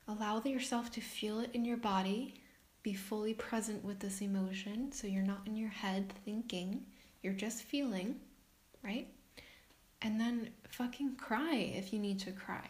allow 0.08 0.42
yourself 0.44 0.92
to 0.92 1.02
feel 1.02 1.40
it 1.42 1.50
in 1.54 1.66
your 1.66 1.78
body. 1.78 2.42
Be 2.88 2.94
fully 2.94 3.34
present 3.34 3.84
with 3.84 4.00
this 4.00 4.22
emotion 4.22 4.94
so 4.94 5.08
you're 5.08 5.22
not 5.22 5.42
in 5.46 5.58
your 5.58 5.68
head 5.68 6.14
thinking 6.24 6.86
you're 7.22 7.34
just 7.34 7.64
feeling, 7.64 8.16
right? 8.82 9.10
And 10.02 10.18
then 10.18 10.52
fucking 10.70 11.18
cry 11.18 11.74
if 11.76 11.92
you 11.92 12.00
need 12.00 12.18
to 12.20 12.32
cry. 12.32 12.66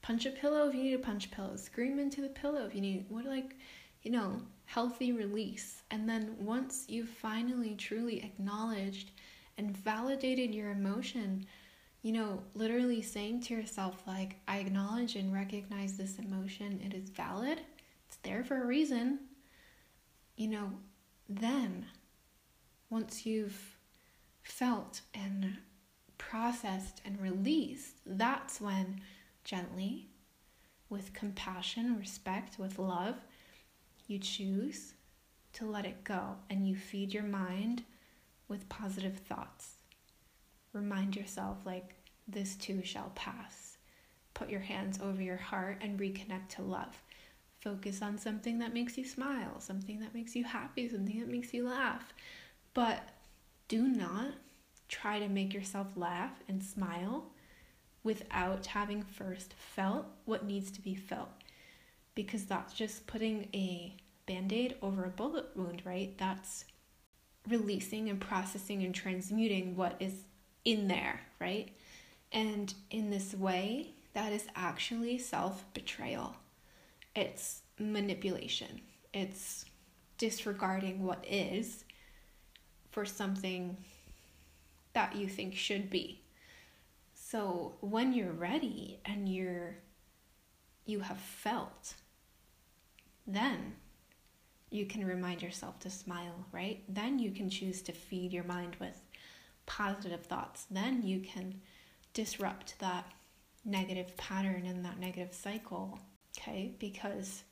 Punch 0.00 0.26
a 0.26 0.30
pillow 0.30 0.68
if 0.68 0.76
you 0.76 0.82
need 0.84 0.92
to 0.92 0.98
punch 0.98 1.26
a 1.26 1.30
pillow. 1.30 1.56
Scream 1.56 1.98
into 1.98 2.20
the 2.20 2.28
pillow 2.28 2.66
if 2.66 2.74
you 2.76 2.80
need 2.80 3.06
what 3.08 3.24
like, 3.24 3.56
you 4.02 4.12
know, 4.12 4.40
healthy 4.66 5.10
release. 5.10 5.82
And 5.90 6.08
then 6.08 6.36
once 6.38 6.84
you've 6.86 7.08
finally 7.08 7.74
truly 7.74 8.22
acknowledged 8.22 9.10
and 9.58 9.76
validated 9.76 10.54
your 10.54 10.70
emotion, 10.70 11.46
you 12.02 12.12
know, 12.12 12.44
literally 12.54 13.02
saying 13.02 13.40
to 13.40 13.54
yourself, 13.54 14.04
like, 14.06 14.36
I 14.46 14.58
acknowledge 14.58 15.16
and 15.16 15.34
recognize 15.34 15.96
this 15.96 16.20
emotion, 16.20 16.80
it 16.86 16.94
is 16.94 17.10
valid, 17.10 17.62
there 18.26 18.44
for 18.44 18.60
a 18.60 18.66
reason, 18.66 19.20
you 20.36 20.48
know, 20.48 20.72
then 21.28 21.86
once 22.90 23.24
you've 23.24 23.76
felt 24.42 25.00
and 25.14 25.56
processed 26.18 27.00
and 27.04 27.20
released, 27.20 27.96
that's 28.04 28.60
when 28.60 29.00
gently, 29.44 30.08
with 30.88 31.12
compassion, 31.12 31.96
respect, 31.98 32.58
with 32.58 32.78
love, 32.78 33.16
you 34.06 34.18
choose 34.18 34.94
to 35.52 35.64
let 35.64 35.86
it 35.86 36.04
go 36.04 36.36
and 36.50 36.68
you 36.68 36.76
feed 36.76 37.14
your 37.14 37.22
mind 37.22 37.82
with 38.48 38.68
positive 38.68 39.18
thoughts. 39.18 39.76
Remind 40.72 41.16
yourself, 41.16 41.58
like, 41.64 41.94
this 42.28 42.56
too 42.56 42.82
shall 42.84 43.10
pass. 43.14 43.78
Put 44.34 44.50
your 44.50 44.60
hands 44.60 45.00
over 45.00 45.22
your 45.22 45.36
heart 45.36 45.78
and 45.80 45.98
reconnect 45.98 46.48
to 46.50 46.62
love. 46.62 47.02
Focus 47.66 48.00
on 48.00 48.16
something 48.16 48.60
that 48.60 48.72
makes 48.72 48.96
you 48.96 49.04
smile, 49.04 49.58
something 49.58 49.98
that 49.98 50.14
makes 50.14 50.36
you 50.36 50.44
happy, 50.44 50.88
something 50.88 51.18
that 51.18 51.28
makes 51.28 51.52
you 51.52 51.66
laugh. 51.66 52.14
But 52.74 53.08
do 53.66 53.82
not 53.88 54.28
try 54.88 55.18
to 55.18 55.28
make 55.28 55.52
yourself 55.52 55.88
laugh 55.96 56.30
and 56.46 56.62
smile 56.62 57.24
without 58.04 58.66
having 58.66 59.02
first 59.02 59.52
felt 59.58 60.06
what 60.26 60.44
needs 60.44 60.70
to 60.70 60.80
be 60.80 60.94
felt. 60.94 61.30
Because 62.14 62.44
that's 62.44 62.72
just 62.72 63.08
putting 63.08 63.48
a 63.52 63.96
band 64.26 64.52
aid 64.52 64.76
over 64.80 65.04
a 65.04 65.10
bullet 65.10 65.46
wound, 65.56 65.82
right? 65.84 66.16
That's 66.18 66.66
releasing 67.48 68.08
and 68.08 68.20
processing 68.20 68.84
and 68.84 68.94
transmuting 68.94 69.74
what 69.74 69.96
is 69.98 70.14
in 70.64 70.86
there, 70.86 71.22
right? 71.40 71.70
And 72.30 72.72
in 72.92 73.10
this 73.10 73.34
way, 73.34 73.90
that 74.12 74.32
is 74.32 74.46
actually 74.54 75.18
self 75.18 75.64
betrayal. 75.74 76.36
It's 77.16 77.62
manipulation. 77.78 78.82
It's 79.14 79.64
disregarding 80.18 81.02
what 81.02 81.24
is 81.28 81.84
for 82.90 83.04
something 83.04 83.78
that 84.92 85.16
you 85.16 85.26
think 85.26 85.54
should 85.54 85.90
be. 85.90 86.22
So 87.14 87.76
when 87.80 88.12
you're 88.12 88.32
ready 88.32 89.00
and 89.04 89.28
you're 89.28 89.78
you 90.84 91.00
have 91.00 91.18
felt, 91.18 91.94
then 93.26 93.74
you 94.70 94.86
can 94.86 95.04
remind 95.04 95.42
yourself 95.42 95.80
to 95.80 95.90
smile, 95.90 96.46
right? 96.52 96.84
Then 96.88 97.18
you 97.18 97.32
can 97.32 97.50
choose 97.50 97.82
to 97.82 97.92
feed 97.92 98.32
your 98.32 98.44
mind 98.44 98.76
with 98.78 99.02
positive 99.64 100.24
thoughts. 100.24 100.66
Then 100.70 101.02
you 101.02 101.20
can 101.20 101.60
disrupt 102.14 102.78
that 102.78 103.04
negative 103.64 104.16
pattern 104.16 104.64
and 104.66 104.84
that 104.84 105.00
negative 105.00 105.34
cycle, 105.34 105.98
okay? 106.36 106.72
Because 106.78 107.44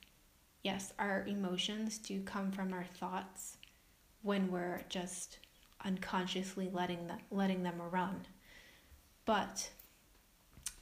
yes, 0.62 0.92
our 0.98 1.24
emotions 1.26 1.98
do 1.98 2.20
come 2.22 2.50
from 2.50 2.72
our 2.72 2.86
thoughts 2.98 3.58
when 4.22 4.50
we're 4.50 4.80
just 4.88 5.38
unconsciously 5.84 6.70
letting 6.72 7.06
them 7.06 7.18
letting 7.30 7.62
them 7.62 7.80
run. 7.90 8.26
But 9.24 9.70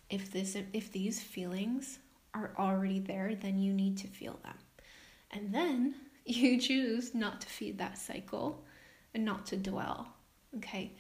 if 0.09 0.31
this 0.31 0.57
if 0.73 0.93
these 0.93 1.21
feelings 1.21 1.99
are 2.35 2.53
already 2.59 3.01
there, 3.01 3.35
then 3.35 3.59
you 3.59 3.73
need 3.73 3.99
to 3.99 4.07
feel 4.07 4.39
them. 4.43 4.55
And 5.31 5.53
then 5.53 5.95
you 6.25 6.61
choose 6.61 7.15
not 7.15 7.41
to 7.43 7.47
feed 7.49 7.79
that 7.79 7.99
cycle 7.99 8.65
and 9.15 9.25
not 9.25 9.47
to 9.47 9.57
dwell. 9.57 10.09
Okay? 10.57 10.93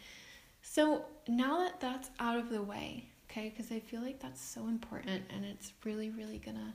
So 0.62 1.04
now 1.28 1.58
that 1.58 1.80
that's 1.80 2.10
out 2.18 2.38
of 2.38 2.50
the 2.50 2.62
way, 2.62 3.08
okay? 3.30 3.50
Because 3.50 3.72
I 3.72 3.80
feel 3.80 4.00
like 4.00 4.20
that's 4.20 4.40
so 4.40 4.68
important 4.68 5.22
and 5.34 5.44
it's 5.44 5.72
really, 5.84 6.10
really 6.10 6.38
gonna 6.38 6.74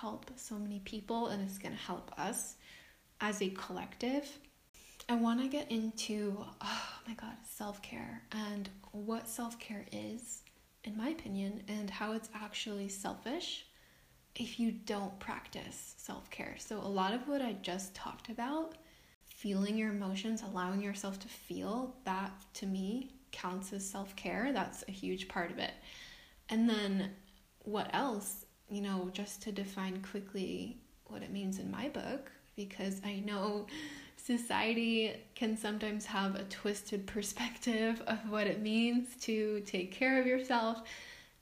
help 0.00 0.30
so 0.36 0.56
many 0.56 0.80
people 0.80 1.28
and 1.28 1.42
it's 1.42 1.58
gonna 1.58 1.74
help 1.74 2.12
us 2.18 2.56
as 3.20 3.40
a 3.40 3.48
collective 3.50 4.26
I 5.08 5.14
want 5.14 5.40
to 5.40 5.46
get 5.46 5.70
into, 5.70 6.36
oh 6.60 6.88
my 7.06 7.14
God, 7.14 7.36
self 7.48 7.80
care 7.80 8.22
and 8.32 8.68
what 8.90 9.28
self 9.28 9.58
care 9.60 9.84
is, 9.92 10.42
in 10.82 10.96
my 10.96 11.10
opinion, 11.10 11.62
and 11.68 11.88
how 11.88 12.12
it's 12.12 12.28
actually 12.34 12.88
selfish 12.88 13.66
if 14.34 14.58
you 14.58 14.72
don't 14.72 15.16
practice 15.20 15.94
self 15.96 16.28
care. 16.30 16.56
So, 16.58 16.78
a 16.78 16.88
lot 16.88 17.14
of 17.14 17.28
what 17.28 17.40
I 17.40 17.52
just 17.62 17.94
talked 17.94 18.30
about, 18.30 18.74
feeling 19.26 19.76
your 19.78 19.90
emotions, 19.90 20.42
allowing 20.42 20.82
yourself 20.82 21.20
to 21.20 21.28
feel, 21.28 21.94
that 22.04 22.32
to 22.54 22.66
me 22.66 23.12
counts 23.30 23.72
as 23.72 23.88
self 23.88 24.16
care. 24.16 24.52
That's 24.52 24.82
a 24.88 24.92
huge 24.92 25.28
part 25.28 25.52
of 25.52 25.58
it. 25.58 25.72
And 26.48 26.68
then, 26.68 27.12
what 27.60 27.90
else? 27.92 28.45
You 28.68 28.80
know, 28.80 29.10
just 29.12 29.42
to 29.42 29.52
define 29.52 30.02
quickly 30.02 30.76
what 31.06 31.22
it 31.22 31.30
means 31.30 31.58
in 31.58 31.70
my 31.70 31.88
book, 31.88 32.32
because 32.56 33.00
I 33.04 33.22
know 33.24 33.66
society 34.16 35.14
can 35.34 35.56
sometimes 35.56 36.06
have 36.06 36.34
a 36.34 36.44
twisted 36.44 37.06
perspective 37.16 38.02
of 38.06 38.18
what 38.28 38.46
it 38.46 38.60
means 38.60 39.14
to 39.22 39.60
take 39.66 39.92
care 39.92 40.20
of 40.20 40.26
yourself. 40.26 40.82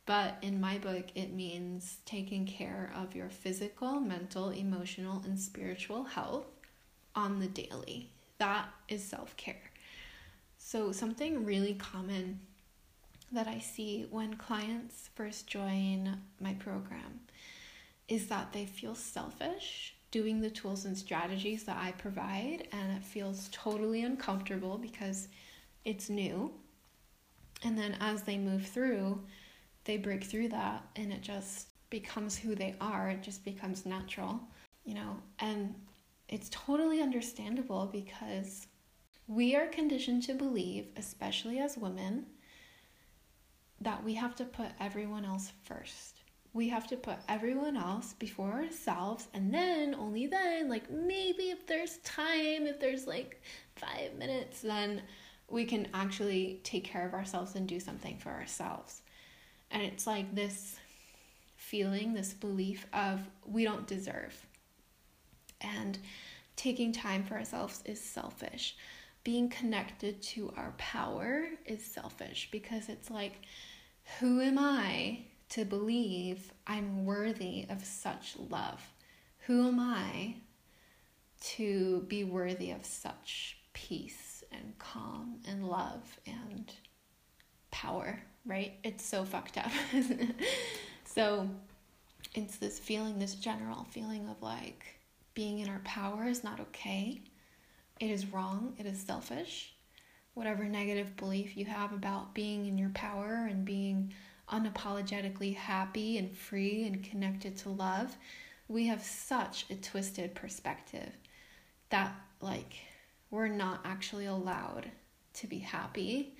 But 0.06 0.36
in 0.42 0.60
my 0.60 0.76
book, 0.76 1.06
it 1.14 1.32
means 1.32 1.96
taking 2.04 2.44
care 2.44 2.92
of 2.94 3.14
your 3.14 3.30
physical, 3.30 4.00
mental, 4.00 4.50
emotional, 4.50 5.22
and 5.24 5.40
spiritual 5.40 6.04
health 6.04 6.44
on 7.14 7.40
the 7.40 7.46
daily. 7.46 8.10
That 8.36 8.68
is 8.88 9.02
self 9.02 9.34
care. 9.38 9.70
So, 10.58 10.92
something 10.92 11.44
really 11.44 11.74
common 11.74 12.40
that 13.32 13.46
I 13.48 13.58
see 13.58 14.06
when 14.10 14.34
clients 14.34 15.10
first 15.14 15.46
join 15.46 16.18
my 16.40 16.54
program 16.54 17.20
is 18.08 18.26
that 18.28 18.52
they 18.52 18.66
feel 18.66 18.94
selfish 18.94 19.94
doing 20.10 20.40
the 20.40 20.50
tools 20.50 20.84
and 20.84 20.96
strategies 20.96 21.64
that 21.64 21.76
I 21.76 21.90
provide, 21.92 22.68
and 22.70 22.96
it 22.96 23.02
feels 23.02 23.48
totally 23.50 24.04
uncomfortable 24.04 24.78
because 24.78 25.26
it's 25.84 26.08
new. 26.08 26.52
And 27.64 27.76
then 27.76 27.96
as 28.00 28.22
they 28.22 28.38
move 28.38 28.64
through, 28.66 29.20
they 29.84 29.96
break 29.96 30.22
through 30.22 30.50
that, 30.50 30.84
and 30.94 31.12
it 31.12 31.20
just 31.20 31.66
becomes 31.90 32.36
who 32.36 32.54
they 32.54 32.76
are, 32.80 33.10
it 33.10 33.22
just 33.22 33.44
becomes 33.44 33.86
natural, 33.86 34.40
you 34.84 34.94
know, 34.94 35.16
and 35.40 35.74
it's 36.28 36.48
totally 36.50 37.02
understandable 37.02 37.86
because 37.86 38.66
we 39.26 39.56
are 39.56 39.66
conditioned 39.66 40.22
to 40.24 40.34
believe, 40.34 40.86
especially 40.96 41.58
as 41.58 41.76
women, 41.76 42.26
that 43.80 44.02
we 44.04 44.14
have 44.14 44.34
to 44.34 44.44
put 44.44 44.68
everyone 44.80 45.24
else 45.24 45.52
first 45.64 46.20
we 46.52 46.68
have 46.68 46.86
to 46.86 46.96
put 46.96 47.16
everyone 47.28 47.76
else 47.76 48.14
before 48.14 48.52
ourselves 48.52 49.26
and 49.34 49.52
then 49.52 49.94
only 49.94 50.26
then 50.26 50.68
like 50.68 50.88
maybe 50.90 51.50
if 51.50 51.66
there's 51.66 51.98
time 51.98 52.66
if 52.66 52.78
there's 52.78 53.06
like 53.06 53.42
5 53.76 54.14
minutes 54.14 54.62
then 54.62 55.02
we 55.48 55.64
can 55.64 55.88
actually 55.94 56.60
take 56.64 56.84
care 56.84 57.06
of 57.06 57.14
ourselves 57.14 57.54
and 57.54 57.68
do 57.68 57.78
something 57.78 58.18
for 58.18 58.30
ourselves. 58.30 59.02
And 59.70 59.82
it's 59.82 60.06
like 60.06 60.34
this 60.34 60.76
feeling, 61.56 62.14
this 62.14 62.32
belief 62.32 62.86
of 62.92 63.20
we 63.44 63.64
don't 63.64 63.86
deserve. 63.86 64.34
And 65.60 65.98
taking 66.56 66.92
time 66.92 67.24
for 67.24 67.34
ourselves 67.34 67.82
is 67.84 68.00
selfish. 68.00 68.76
Being 69.24 69.48
connected 69.48 70.22
to 70.22 70.52
our 70.56 70.74
power 70.76 71.46
is 71.64 71.82
selfish 71.84 72.48
because 72.52 72.88
it's 72.88 73.10
like, 73.10 73.32
who 74.20 74.40
am 74.40 74.58
I 74.58 75.24
to 75.50 75.64
believe 75.64 76.52
I'm 76.66 77.04
worthy 77.06 77.66
of 77.68 77.84
such 77.84 78.36
love? 78.50 78.82
Who 79.46 79.68
am 79.68 79.80
I 79.80 80.36
to 81.56 82.04
be 82.08 82.24
worthy 82.24 82.70
of 82.70 82.84
such 82.84 83.58
peace 83.72 84.44
and 84.52 84.78
calm 84.78 85.40
and 85.48 85.68
love 85.68 86.18
and 86.26 86.72
power, 87.70 88.20
right? 88.46 88.74
It's 88.84 89.04
so 89.04 89.24
fucked 89.24 89.58
up. 89.58 89.70
So 91.14 91.48
it's 92.34 92.56
this 92.56 92.80
feeling, 92.80 93.20
this 93.20 93.36
general 93.36 93.84
feeling 93.90 94.28
of 94.28 94.42
like 94.42 94.84
being 95.34 95.60
in 95.60 95.68
our 95.68 95.80
power 95.84 96.24
is 96.24 96.42
not 96.42 96.58
okay. 96.58 97.22
It 98.00 98.10
is 98.10 98.32
wrong. 98.32 98.74
It 98.78 98.86
is 98.86 99.00
selfish. 99.00 99.74
Whatever 100.34 100.64
negative 100.64 101.16
belief 101.16 101.56
you 101.56 101.64
have 101.66 101.92
about 101.92 102.34
being 102.34 102.66
in 102.66 102.76
your 102.76 102.90
power 102.90 103.46
and 103.48 103.64
being 103.64 104.12
unapologetically 104.50 105.54
happy 105.54 106.18
and 106.18 106.36
free 106.36 106.84
and 106.86 107.02
connected 107.02 107.56
to 107.58 107.70
love, 107.70 108.16
we 108.68 108.86
have 108.88 109.02
such 109.02 109.66
a 109.70 109.76
twisted 109.76 110.34
perspective 110.34 111.10
that, 111.90 112.12
like, 112.40 112.74
we're 113.30 113.48
not 113.48 113.80
actually 113.84 114.26
allowed 114.26 114.90
to 115.34 115.46
be 115.46 115.58
happy. 115.58 116.36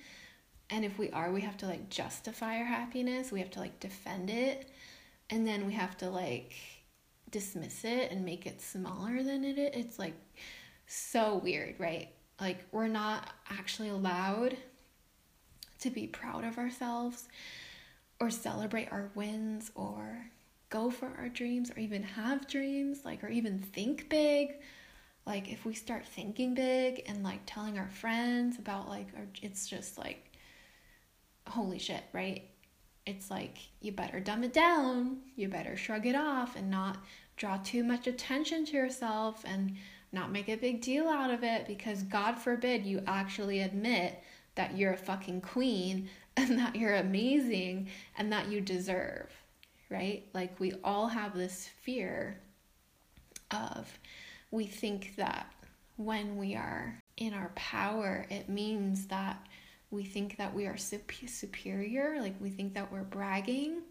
And 0.69 0.83
if 0.83 0.97
we 0.97 1.09
are, 1.11 1.31
we 1.31 1.41
have 1.41 1.57
to 1.57 1.67
like 1.67 1.89
justify 1.89 2.57
our 2.57 2.65
happiness, 2.65 3.31
we 3.31 3.39
have 3.39 3.51
to 3.51 3.59
like 3.59 3.79
defend 3.79 4.29
it, 4.29 4.69
and 5.29 5.45
then 5.45 5.65
we 5.67 5.73
have 5.73 5.97
to 5.97 6.09
like 6.09 6.53
dismiss 7.31 7.83
it 7.83 8.11
and 8.11 8.25
make 8.25 8.45
it 8.45 8.61
smaller 8.61 9.21
than 9.23 9.43
it 9.43 9.57
is. 9.57 9.71
It's 9.73 9.99
like 9.99 10.15
so 10.87 11.37
weird, 11.37 11.75
right? 11.79 12.09
Like 12.39 12.65
we're 12.71 12.87
not 12.87 13.29
actually 13.49 13.89
allowed 13.89 14.57
to 15.79 15.89
be 15.89 16.07
proud 16.07 16.43
of 16.43 16.57
ourselves 16.57 17.27
or 18.19 18.29
celebrate 18.29 18.91
our 18.91 19.11
wins 19.15 19.71
or 19.75 20.27
go 20.69 20.89
for 20.89 21.11
our 21.17 21.29
dreams 21.29 21.71
or 21.71 21.79
even 21.79 22.03
have 22.03 22.47
dreams, 22.47 23.05
like 23.05 23.23
or 23.23 23.29
even 23.29 23.59
think 23.59 24.09
big. 24.09 24.53
Like 25.25 25.51
if 25.51 25.65
we 25.65 25.73
start 25.73 26.05
thinking 26.05 26.53
big 26.53 27.03
and 27.07 27.23
like 27.23 27.39
telling 27.45 27.77
our 27.77 27.89
friends 27.89 28.59
about 28.59 28.87
like 28.87 29.07
our 29.15 29.25
it's 29.41 29.67
just 29.67 29.97
like 29.97 30.31
holy 31.47 31.79
shit, 31.79 32.03
right? 32.13 32.49
It's 33.05 33.29
like 33.29 33.57
you 33.81 33.91
better 33.91 34.19
dumb 34.19 34.43
it 34.43 34.53
down, 34.53 35.19
you 35.35 35.47
better 35.47 35.77
shrug 35.77 36.05
it 36.05 36.15
off 36.15 36.55
and 36.55 36.69
not 36.69 36.97
draw 37.37 37.57
too 37.57 37.83
much 37.83 38.07
attention 38.07 38.65
to 38.65 38.73
yourself 38.73 39.43
and 39.45 39.75
not 40.11 40.31
make 40.31 40.49
a 40.49 40.55
big 40.55 40.81
deal 40.81 41.07
out 41.07 41.31
of 41.31 41.43
it 41.43 41.67
because 41.67 42.03
God 42.03 42.37
forbid 42.37 42.85
you 42.85 43.01
actually 43.07 43.61
admit 43.61 44.21
that 44.55 44.77
you're 44.77 44.93
a 44.93 44.97
fucking 44.97 45.41
queen 45.41 46.09
and 46.37 46.57
that 46.59 46.75
you're 46.75 46.95
amazing 46.95 47.87
and 48.17 48.31
that 48.31 48.49
you 48.49 48.61
deserve, 48.61 49.29
right? 49.89 50.27
Like 50.33 50.59
we 50.59 50.73
all 50.83 51.07
have 51.07 51.33
this 51.33 51.69
fear 51.81 52.39
of 53.51 53.99
we 54.51 54.65
think 54.65 55.15
that 55.15 55.51
when 55.97 56.37
we 56.37 56.55
are 56.55 56.99
in 57.17 57.33
our 57.33 57.51
power, 57.55 58.25
it 58.29 58.49
means 58.49 59.07
that 59.07 59.45
we 59.91 60.03
think 60.03 60.37
that 60.37 60.53
we 60.53 60.65
are 60.65 60.75
superior, 60.77 62.17
like 62.19 62.35
we 62.41 62.49
think 62.49 62.73
that 62.73 62.91
we're 62.91 63.03
bragging 63.03 63.81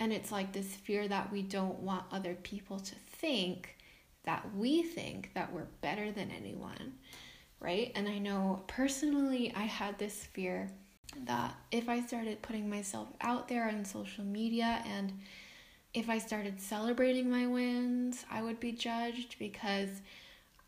and 0.00 0.14
it's 0.14 0.32
like 0.32 0.52
this 0.52 0.74
fear 0.74 1.06
that 1.06 1.30
we 1.30 1.42
don't 1.42 1.78
want 1.80 2.04
other 2.10 2.34
people 2.42 2.80
to 2.80 2.94
think 2.94 3.76
that 4.24 4.44
we 4.54 4.82
think 4.82 5.30
that 5.34 5.52
we're 5.52 5.66
better 5.80 6.12
than 6.12 6.30
anyone, 6.30 6.94
right? 7.60 7.92
And 7.94 8.08
I 8.08 8.18
know 8.18 8.62
personally, 8.66 9.52
I 9.56 9.62
had 9.62 9.98
this 9.98 10.24
fear 10.24 10.70
that 11.24 11.54
if 11.70 11.88
I 11.88 12.00
started 12.00 12.42
putting 12.42 12.68
myself 12.68 13.08
out 13.20 13.48
there 13.48 13.68
on 13.68 13.84
social 13.84 14.24
media 14.24 14.82
and 14.86 15.12
if 15.92 16.08
I 16.08 16.18
started 16.18 16.60
celebrating 16.60 17.28
my 17.28 17.46
wins, 17.46 18.24
I 18.30 18.42
would 18.42 18.60
be 18.60 18.72
judged 18.72 19.36
because 19.38 19.88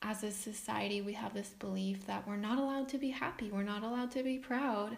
as 0.02 0.24
a 0.24 0.32
society, 0.32 1.00
we 1.00 1.12
have 1.12 1.32
this 1.32 1.50
belief 1.50 2.06
that 2.06 2.26
we're 2.26 2.36
not 2.36 2.58
allowed 2.58 2.88
to 2.88 2.98
be 2.98 3.10
happy, 3.10 3.50
we're 3.50 3.62
not 3.62 3.84
allowed 3.84 4.10
to 4.12 4.24
be 4.24 4.38
proud, 4.38 4.96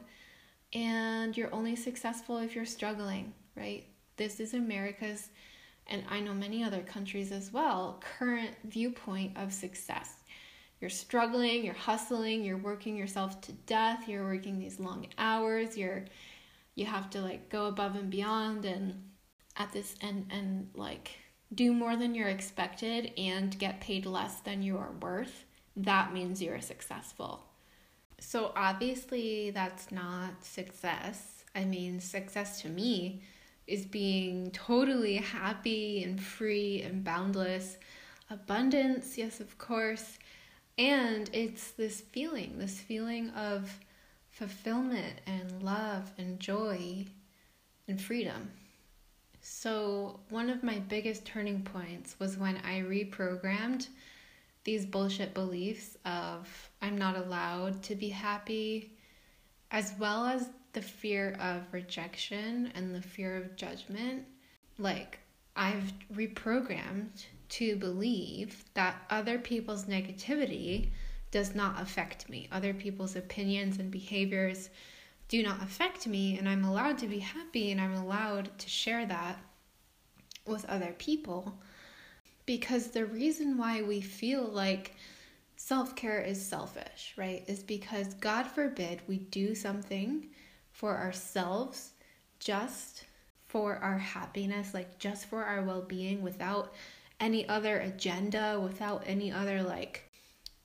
and 0.72 1.36
you're 1.36 1.54
only 1.54 1.76
successful 1.76 2.38
if 2.38 2.54
you're 2.54 2.64
struggling, 2.64 3.34
right? 3.54 3.84
This 4.16 4.40
is 4.40 4.54
America's, 4.54 5.28
and 5.86 6.02
I 6.08 6.20
know 6.20 6.34
many 6.34 6.64
other 6.64 6.80
countries 6.80 7.30
as 7.32 7.52
well, 7.52 8.02
current 8.18 8.52
viewpoint 8.64 9.36
of 9.36 9.52
success. 9.52 10.10
You're 10.80 10.90
struggling, 10.90 11.64
you're 11.64 11.74
hustling, 11.74 12.44
you're 12.44 12.56
working 12.58 12.96
yourself 12.96 13.40
to 13.42 13.52
death, 13.52 14.08
you're 14.08 14.24
working 14.24 14.58
these 14.58 14.80
long 14.80 15.06
hours, 15.18 15.76
you're 15.76 16.04
you 16.74 16.86
have 16.86 17.08
to 17.10 17.20
like 17.20 17.48
go 17.48 17.66
above 17.66 17.94
and 17.94 18.10
beyond 18.10 18.64
and 18.64 19.00
at 19.56 19.72
this 19.72 19.94
and 20.00 20.26
and 20.30 20.68
like 20.74 21.12
do 21.54 21.72
more 21.72 21.96
than 21.96 22.14
you're 22.14 22.28
expected 22.28 23.12
and 23.16 23.56
get 23.58 23.80
paid 23.80 24.06
less 24.06 24.40
than 24.40 24.62
you 24.62 24.76
are 24.76 24.92
worth, 25.00 25.44
that 25.76 26.12
means 26.12 26.42
you're 26.42 26.60
successful. 26.60 27.44
So 28.18 28.52
obviously 28.56 29.50
that's 29.50 29.92
not 29.92 30.44
success. 30.44 31.44
I 31.54 31.64
mean, 31.64 32.00
success 32.00 32.60
to 32.62 32.68
me 32.68 33.22
is 33.66 33.84
being 33.84 34.50
totally 34.50 35.16
happy 35.16 36.02
and 36.02 36.20
free 36.20 36.82
and 36.82 37.04
boundless. 37.04 37.78
Abundance, 38.30 39.16
yes, 39.16 39.40
of 39.40 39.56
course. 39.58 40.18
And 40.76 41.30
it's 41.32 41.70
this 41.72 42.00
feeling, 42.00 42.58
this 42.58 42.80
feeling 42.80 43.30
of 43.30 43.78
fulfillment 44.30 45.20
and 45.26 45.62
love 45.62 46.10
and 46.18 46.40
joy 46.40 47.06
and 47.86 48.00
freedom. 48.00 48.50
So, 49.40 50.20
one 50.30 50.48
of 50.48 50.62
my 50.62 50.78
biggest 50.78 51.26
turning 51.26 51.62
points 51.62 52.16
was 52.18 52.38
when 52.38 52.56
I 52.64 52.80
reprogrammed 52.80 53.88
these 54.64 54.86
bullshit 54.86 55.34
beliefs 55.34 55.98
of 56.06 56.70
I'm 56.80 56.96
not 56.96 57.16
allowed 57.16 57.82
to 57.84 57.94
be 57.94 58.08
happy, 58.08 58.92
as 59.70 59.92
well 59.98 60.24
as 60.24 60.48
the 60.74 60.82
fear 60.82 61.36
of 61.40 61.62
rejection 61.72 62.70
and 62.74 62.94
the 62.94 63.00
fear 63.00 63.36
of 63.36 63.56
judgment, 63.56 64.24
like 64.76 65.20
I've 65.56 65.92
reprogrammed 66.12 67.24
to 67.50 67.76
believe 67.76 68.64
that 68.74 68.96
other 69.08 69.38
people's 69.38 69.84
negativity 69.84 70.90
does 71.30 71.54
not 71.54 71.80
affect 71.80 72.28
me. 72.28 72.48
Other 72.52 72.74
people's 72.74 73.16
opinions 73.16 73.78
and 73.78 73.90
behaviors 73.90 74.70
do 75.28 75.42
not 75.42 75.62
affect 75.62 76.06
me, 76.06 76.38
and 76.38 76.48
I'm 76.48 76.64
allowed 76.64 76.98
to 76.98 77.06
be 77.06 77.20
happy 77.20 77.70
and 77.70 77.80
I'm 77.80 77.94
allowed 77.94 78.56
to 78.58 78.68
share 78.68 79.06
that 79.06 79.38
with 80.46 80.64
other 80.66 80.94
people. 80.98 81.58
Because 82.46 82.88
the 82.88 83.06
reason 83.06 83.56
why 83.56 83.82
we 83.82 84.00
feel 84.00 84.42
like 84.42 84.94
self 85.56 85.96
care 85.96 86.20
is 86.20 86.44
selfish, 86.44 87.14
right, 87.16 87.42
is 87.46 87.62
because 87.62 88.14
God 88.14 88.46
forbid 88.46 89.00
we 89.06 89.18
do 89.18 89.54
something 89.54 90.26
for 90.74 90.98
ourselves, 90.98 91.92
just 92.40 93.04
for 93.46 93.76
our 93.76 93.96
happiness, 93.96 94.74
like 94.74 94.98
just 94.98 95.26
for 95.26 95.44
our 95.44 95.62
well 95.62 95.82
being 95.82 96.20
without 96.20 96.74
any 97.20 97.48
other 97.48 97.78
agenda, 97.78 98.60
without 98.60 99.04
any 99.06 99.30
other 99.30 99.62
like, 99.62 100.10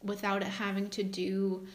without 0.04 0.42
it 0.42 0.48
having 0.48 0.90
to 0.90 1.04
do 1.04 1.68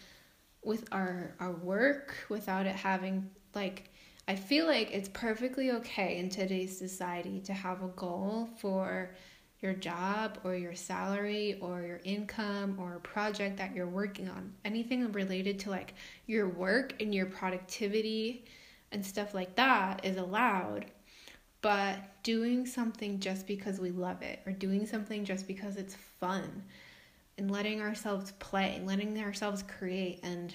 with 0.65 0.89
our 0.91 1.37
our 1.39 1.53
work, 1.53 2.17
without 2.29 2.67
it 2.67 2.75
having 2.75 3.31
like 3.55 3.91
I 4.27 4.35
feel 4.35 4.67
like 4.67 4.91
it's 4.93 5.09
perfectly 5.11 5.71
okay 5.71 6.19
in 6.19 6.29
today's 6.29 6.77
society 6.77 7.41
to 7.45 7.53
have 7.53 7.85
a 7.85 7.89
goal 7.89 8.49
for 8.59 9.15
your 9.61 9.73
job 9.73 10.39
or 10.45 10.55
your 10.55 10.75
salary 10.75 11.59
or 11.61 11.83
your 11.83 12.01
income 12.05 12.77
or 12.79 12.97
a 12.97 13.01
project 13.01 13.57
that 13.57 13.75
you're 13.75 13.87
working 13.87 14.29
on. 14.29 14.53
Anything 14.65 15.11
related 15.13 15.59
to 15.61 15.71
like 15.71 15.95
your 16.27 16.49
work 16.49 17.01
and 17.01 17.15
your 17.15 17.27
productivity 17.27 18.45
and 18.93 19.05
stuff 19.05 19.35
like 19.35 19.55
that 19.57 20.05
is 20.05 20.17
allowed. 20.17 20.87
But 21.63 21.99
doing 22.23 22.67
something 22.67 23.21
just 23.21 23.47
because 23.47 23.81
we 23.81 23.91
love 23.91 24.21
it 24.23 24.41
or 24.45 24.53
doing 24.53 24.87
something 24.87 25.25
just 25.25 25.47
because 25.47 25.77
it's 25.77 25.97
fun 26.21 26.63
and 27.39 27.51
letting 27.51 27.81
ourselves 27.81 28.33
play, 28.39 28.83
letting 28.85 29.19
ourselves 29.19 29.63
create 29.63 30.21
and 30.23 30.55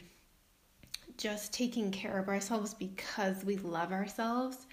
just 1.17 1.51
taking 1.51 1.91
care 1.91 2.17
of 2.17 2.29
ourselves 2.29 2.73
because 2.73 3.43
we 3.43 3.57
love 3.57 3.91
ourselves 3.91 4.67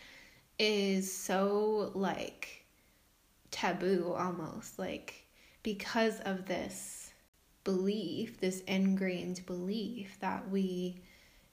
is 0.59 1.13
so 1.13 1.91
like 1.95 2.66
taboo 3.57 4.15
almost 4.15 4.79
like 4.79 5.27
because 5.63 6.21
of 6.21 6.45
this 6.45 7.11
belief, 7.65 8.39
this 8.39 8.61
ingrained 8.61 9.45
belief 9.47 10.19
that 10.21 10.49
we 10.51 11.01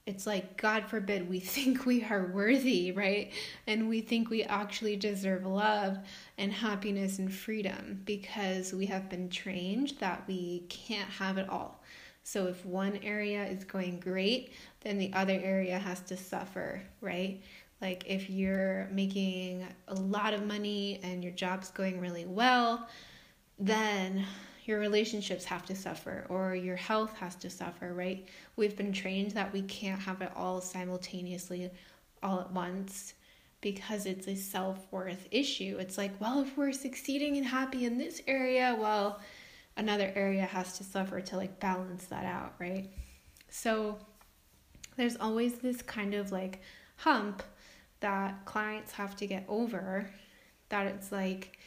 it's 0.06 0.28
like 0.28 0.62
god 0.62 0.84
forbid 0.90 1.30
we 1.30 1.40
think 1.56 1.86
we 1.86 2.04
are 2.04 2.30
worthy 2.34 2.92
right? 2.92 3.32
And 3.68 3.88
we 3.88 4.02
think 4.02 4.30
we 4.30 4.44
actually 4.44 4.98
deserve 4.98 5.46
love 5.46 5.98
and 6.38 6.52
happiness 6.52 7.20
and 7.20 7.34
freedom 7.34 8.02
because 8.04 8.74
we 8.74 8.86
have 8.88 9.10
been 9.10 9.30
trained 9.30 9.94
that 10.00 10.24
we 10.28 10.66
can't 10.68 11.10
have 11.10 11.38
it 11.38 11.48
all. 11.48 11.82
So 12.24 12.48
if 12.48 12.66
one 12.66 13.00
area 13.02 13.46
is 13.46 13.64
going 13.64 14.02
great 14.02 14.52
then 14.82 14.98
the 14.98 15.14
other 15.14 15.40
area 15.42 15.80
has 15.80 16.02
to 16.02 16.18
suffer 16.18 16.82
right 17.00 17.42
like 17.84 18.04
if 18.08 18.30
you're 18.30 18.88
making 18.92 19.68
a 19.90 19.94
lot 19.94 20.34
of 20.34 20.46
money 20.46 21.00
and 21.04 21.24
your 21.24 21.34
job's 21.34 21.70
going 21.70 22.00
really 22.00 22.26
well 22.26 22.88
then 23.60 24.26
your 24.66 24.80
relationships 24.80 25.46
have 25.46 25.66
to 25.66 25.76
suffer 25.76 26.26
or 26.30 26.56
your 26.56 26.76
health 26.76 27.14
has 27.18 27.36
to 27.36 27.50
suffer, 27.50 27.94
right? 27.94 28.28
We've 28.56 28.76
been 28.76 28.94
trained 28.94 29.32
that 29.32 29.52
we 29.52 29.62
can't 29.64 30.02
have 30.02 30.22
it 30.22 30.32
all 30.36 30.62
simultaneously 30.62 31.70
all 32.22 32.40
at 32.40 32.52
once 32.52 33.14
because 33.62 34.06
it's 34.06 34.28
a 34.28 34.36
self 34.36 34.88
worth 34.92 35.28
issue. 35.32 35.78
It's 35.80 35.98
like, 35.98 36.12
well, 36.20 36.42
if 36.42 36.58
we're 36.58 36.72
succeeding 36.72 37.38
and 37.38 37.46
happy 37.46 37.86
in 37.86 37.98
this 37.98 38.22
area, 38.26 38.76
well, 38.80 39.20
another 39.76 40.12
area 40.16 40.46
has 40.46 40.78
to 40.78 40.84
suffer 40.84 41.20
to 41.20 41.38
like 41.38 41.60
balance 41.60 42.06
that 42.06 42.26
out, 42.26 42.54
right? 42.60 42.90
So 43.50 43.98
there's 44.96 45.18
always 45.18 45.56
this 45.56 45.82
kind 45.82 46.14
of 46.14 46.32
like 46.32 46.62
hump 46.98 47.44
that 48.04 48.44
clients 48.44 48.92
have 48.92 49.16
to 49.16 49.26
get 49.26 49.46
over 49.48 50.10
that 50.68 50.88
it's 50.88 51.10
like, 51.10 51.58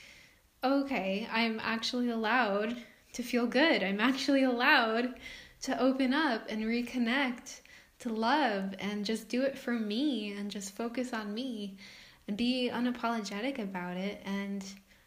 okay, 0.63 1.27
I'm 1.33 1.59
actually 1.63 2.11
allowed 2.11 2.77
to 3.15 3.23
feel 3.23 3.47
good. 3.47 3.83
I'm 3.83 4.01
actually 4.01 4.43
allowed 4.43 5.15
to 5.63 5.81
open 5.81 6.13
up 6.13 6.47
and 6.51 6.63
reconnect 6.65 7.61
to 8.01 8.11
love 8.11 8.75
and 8.79 9.03
just 9.03 9.31
do 9.31 9.43
it 9.43 9.57
for 9.57 9.73
me 9.73 10.33
and 10.33 10.51
just 10.51 10.77
focus 10.77 11.15
on 11.15 11.33
me 11.33 11.79
and 12.29 12.37
be 12.37 12.71
unapologetic 12.71 13.59
about 13.59 13.97
it 13.97 14.21
and 14.27 14.63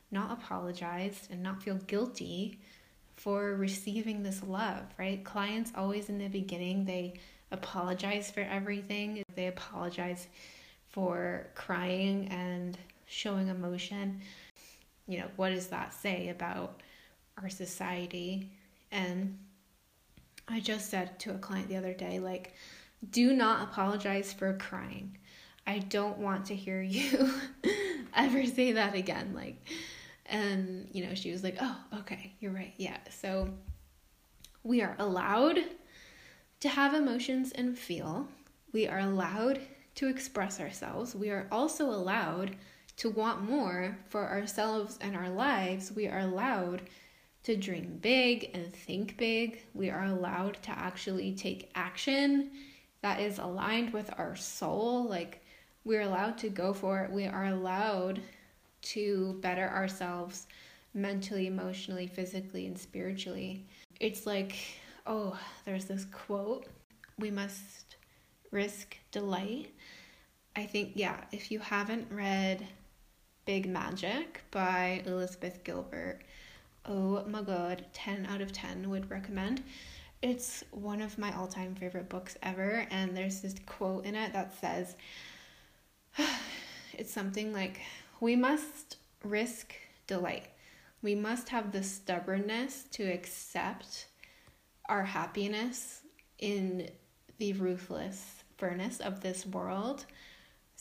not 0.09 0.31
apologize 0.31 1.27
and 1.31 1.43
not 1.43 1.61
feel 1.61 1.75
guilty 1.75 2.59
for 3.15 3.55
receiving 3.55 4.23
this 4.23 4.41
love, 4.41 4.81
right? 4.97 5.23
Clients 5.23 5.71
always 5.75 6.09
in 6.09 6.17
the 6.17 6.27
beginning, 6.27 6.85
they 6.85 7.13
apologize 7.51 8.31
for 8.31 8.41
everything. 8.41 9.21
They 9.35 9.47
apologize 9.47 10.27
for 10.89 11.47
crying 11.55 12.27
and 12.29 12.77
showing 13.05 13.47
emotion 13.47 14.21
you 15.09 15.17
know, 15.17 15.27
what 15.37 15.49
does 15.49 15.67
that 15.67 15.91
say 15.91 16.29
about 16.29 16.81
our 17.41 17.49
society? 17.49 18.51
And 18.91 19.39
I 20.47 20.59
just 20.59 20.91
said 20.91 21.19
to 21.21 21.31
a 21.31 21.39
client 21.39 21.67
the 21.67 21.77
other 21.77 21.93
day, 21.95 22.19
like, 22.19 22.53
do 23.09 23.33
not 23.33 23.63
apologize 23.63 24.31
for 24.31 24.53
crying. 24.53 25.17
I 25.65 25.79
don't 25.79 26.19
want 26.19 26.45
to 26.45 26.55
hear 26.55 26.81
you 26.83 27.33
ever 28.15 28.45
say 28.45 28.73
that 28.73 28.93
again. 28.93 29.33
Like, 29.33 29.67
and, 30.27 30.87
you 30.91 31.07
know, 31.07 31.15
she 31.15 31.31
was 31.31 31.43
like, 31.43 31.57
oh, 31.59 31.77
okay, 32.01 32.33
you're 32.39 32.51
right. 32.51 32.73
Yeah. 32.77 32.97
So 33.09 33.49
we 34.63 34.83
are 34.83 34.95
allowed 34.99 35.57
to 36.59 36.69
have 36.69 36.93
emotions 36.93 37.51
and 37.51 37.75
feel. 37.75 38.27
We 38.73 38.87
are 38.87 38.99
allowed 38.99 39.59
to 39.99 40.07
express 40.07 40.61
ourselves. 40.61 41.13
We 41.13 41.29
are 41.29 41.45
also 41.51 41.89
allowed 41.89 42.55
to 42.95 43.09
want 43.09 43.43
more 43.43 43.97
for 44.07 44.29
ourselves 44.29 44.97
and 45.01 45.13
our 45.13 45.29
lives, 45.29 45.91
we 45.91 46.07
are 46.07 46.19
allowed 46.19 46.83
to 47.43 47.57
dream 47.57 47.99
big 48.01 48.51
and 48.53 48.73
think 48.73 49.17
big. 49.17 49.61
We 49.73 49.89
are 49.89 50.05
allowed 50.05 50.61
to 50.63 50.71
actually 50.71 51.33
take 51.33 51.69
action 51.75 52.51
that 53.01 53.19
is 53.19 53.39
aligned 53.39 53.91
with 53.91 54.09
our 54.17 54.37
soul. 54.37 55.03
Like, 55.03 55.43
we're 55.83 56.01
allowed 56.01 56.37
to 56.39 56.49
go 56.49 56.73
for 56.73 57.01
it. 57.01 57.11
We 57.11 57.25
are 57.25 57.47
allowed 57.47 58.21
to 58.81 59.37
better 59.41 59.67
ourselves 59.69 60.47
mentally, 60.93 61.47
emotionally, 61.47 62.07
physically, 62.07 62.67
and 62.67 62.77
spiritually. 62.77 63.65
It's 63.99 64.25
like, 64.25 64.55
oh, 65.05 65.37
there's 65.65 65.85
this 65.85 66.05
quote 66.05 66.67
we 67.17 67.31
must 67.31 67.97
risk 68.51 68.97
delight. 69.11 69.73
I 70.55 70.65
think, 70.65 70.93
yeah, 70.95 71.23
if 71.31 71.51
you 71.51 71.59
haven't 71.59 72.07
read 72.11 72.67
Big 73.49 73.67
Magic 73.67 74.43
by 74.51 75.01
Elizabeth 75.07 75.63
Gilbert. 75.63 76.19
Oh 76.85 77.23
my 77.25 77.41
god, 77.41 77.83
10 77.93 78.27
out 78.27 78.41
of 78.41 78.51
10 78.51 78.87
would 78.91 79.09
recommend. 79.09 79.63
It's 80.21 80.63
one 80.69 81.01
of 81.01 81.17
my 81.17 81.35
all 81.35 81.47
time 81.47 81.73
favorite 81.73 82.09
books 82.09 82.37
ever, 82.43 82.85
and 82.91 83.17
there's 83.17 83.41
this 83.41 83.55
quote 83.65 84.05
in 84.05 84.13
it 84.13 84.33
that 84.33 84.53
says, 84.59 84.95
it's 86.93 87.11
something 87.11 87.51
like, 87.51 87.81
We 88.19 88.35
must 88.35 88.97
risk 89.23 89.73
delight. 90.05 90.45
We 91.01 91.15
must 91.15 91.49
have 91.49 91.71
the 91.71 91.81
stubbornness 91.81 92.83
to 92.91 93.03
accept 93.03 94.09
our 94.87 95.05
happiness 95.05 96.01
in 96.37 96.89
the 97.39 97.53
ruthless 97.53 98.43
furnace 98.57 98.99
of 98.99 99.21
this 99.21 99.45
world. 99.47 100.05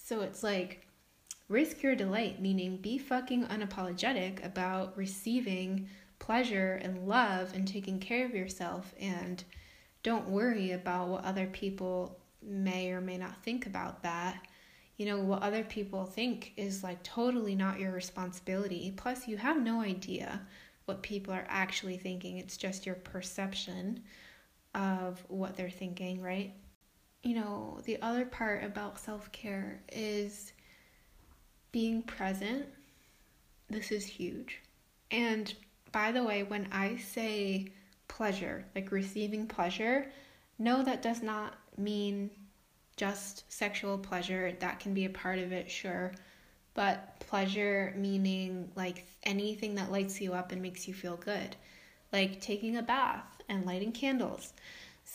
So 0.08 0.22
it's 0.22 0.42
like, 0.42 0.88
Risk 1.48 1.82
your 1.82 1.94
delight, 1.94 2.40
meaning 2.40 2.76
be 2.78 2.96
fucking 2.98 3.46
unapologetic 3.46 4.44
about 4.44 4.96
receiving 4.96 5.88
pleasure 6.18 6.78
and 6.82 7.06
love 7.06 7.54
and 7.54 7.68
taking 7.68 8.00
care 8.00 8.24
of 8.26 8.34
yourself 8.34 8.94
and 8.98 9.44
don't 10.02 10.28
worry 10.28 10.72
about 10.72 11.08
what 11.08 11.24
other 11.24 11.46
people 11.46 12.18
may 12.42 12.90
or 12.90 13.00
may 13.02 13.18
not 13.18 13.42
think 13.42 13.66
about 13.66 14.02
that. 14.02 14.46
You 14.96 15.06
know, 15.06 15.20
what 15.20 15.42
other 15.42 15.64
people 15.64 16.04
think 16.04 16.52
is 16.56 16.82
like 16.82 17.02
totally 17.02 17.54
not 17.54 17.80
your 17.80 17.92
responsibility. 17.92 18.92
Plus, 18.96 19.28
you 19.28 19.36
have 19.36 19.60
no 19.60 19.80
idea 19.82 20.40
what 20.84 21.02
people 21.02 21.32
are 21.32 21.46
actually 21.48 21.98
thinking, 21.98 22.38
it's 22.38 22.56
just 22.56 22.86
your 22.86 22.94
perception 22.94 24.02
of 24.74 25.22
what 25.28 25.56
they're 25.56 25.70
thinking, 25.70 26.22
right? 26.22 26.54
You 27.22 27.34
know, 27.34 27.80
the 27.84 28.00
other 28.00 28.24
part 28.24 28.64
about 28.64 28.98
self 29.00 29.30
care 29.32 29.80
is 29.92 30.52
being 31.72 32.02
present, 32.02 32.66
this 33.68 33.90
is 33.90 34.06
huge. 34.06 34.60
And 35.10 35.52
by 35.92 36.12
the 36.12 36.24
way, 36.24 36.42
when 36.42 36.68
I 36.72 36.96
say 36.96 37.72
pleasure, 38.08 38.64
like 38.74 38.90
receiving 38.92 39.46
pleasure, 39.46 40.10
no, 40.58 40.82
that 40.82 41.02
does 41.02 41.22
not 41.22 41.54
mean 41.76 42.30
just 42.96 43.50
sexual 43.52 43.96
pleasure. 43.98 44.52
That 44.58 44.80
can 44.80 44.94
be 44.94 45.04
a 45.04 45.10
part 45.10 45.38
of 45.38 45.52
it, 45.52 45.70
sure. 45.70 46.12
But 46.74 47.20
pleasure 47.20 47.94
meaning 47.96 48.70
like 48.76 49.06
anything 49.22 49.74
that 49.76 49.92
lights 49.92 50.20
you 50.20 50.32
up 50.34 50.52
and 50.52 50.62
makes 50.62 50.86
you 50.88 50.94
feel 50.94 51.16
good. 51.16 51.56
Like 52.12 52.40
taking 52.40 52.76
a 52.76 52.82
bath 52.82 53.42
and 53.48 53.66
lighting 53.66 53.92
candles, 53.92 54.52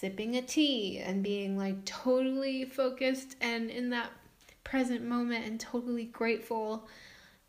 sipping 0.04 0.36
a 0.36 0.42
tea 0.42 0.98
and 1.00 1.24
being 1.24 1.58
like 1.58 1.86
totally 1.86 2.66
focused 2.66 3.38
and 3.40 3.70
in 3.70 3.90
that 3.90 4.10
present 4.66 5.02
moment 5.02 5.46
and 5.46 5.62
totally 5.62 6.04
grateful 6.04 6.90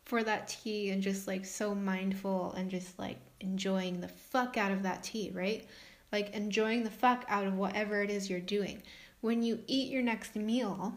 for 0.05 0.23
that 0.23 0.47
tea 0.47 0.91
and 0.91 1.03
just 1.03 1.27
like 1.27 1.45
so 1.45 1.75
mindful 1.75 2.53
and 2.53 2.71
just 2.71 2.97
like 2.97 3.17
enjoying 3.41 3.99
the 3.99 4.07
fuck 4.07 4.55
out 4.55 4.71
of 4.71 4.83
that 4.83 5.03
tea, 5.03 5.29
right? 5.33 5.67
Like 6.13 6.33
enjoying 6.33 6.85
the 6.85 6.89
fuck 6.89 7.25
out 7.27 7.45
of 7.45 7.57
whatever 7.57 8.01
it 8.01 8.09
is 8.09 8.29
you're 8.29 8.39
doing. 8.39 8.81
When 9.19 9.43
you 9.43 9.59
eat 9.67 9.91
your 9.91 10.01
next 10.01 10.37
meal, 10.37 10.95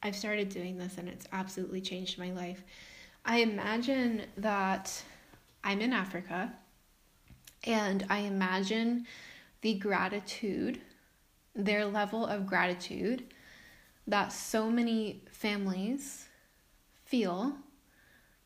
I've 0.00 0.14
started 0.14 0.48
doing 0.48 0.78
this 0.78 0.96
and 0.96 1.08
it's 1.08 1.26
absolutely 1.32 1.80
changed 1.80 2.20
my 2.20 2.30
life. 2.30 2.62
I 3.24 3.38
imagine 3.38 4.22
that 4.36 5.02
I'm 5.64 5.80
in 5.80 5.92
Africa 5.92 6.52
and 7.64 8.06
I 8.08 8.18
imagine 8.18 9.08
the 9.64 9.74
gratitude, 9.74 10.78
their 11.54 11.86
level 11.86 12.26
of 12.26 12.44
gratitude 12.44 13.24
that 14.06 14.30
so 14.30 14.68
many 14.68 15.22
families 15.30 16.26
feel 17.06 17.56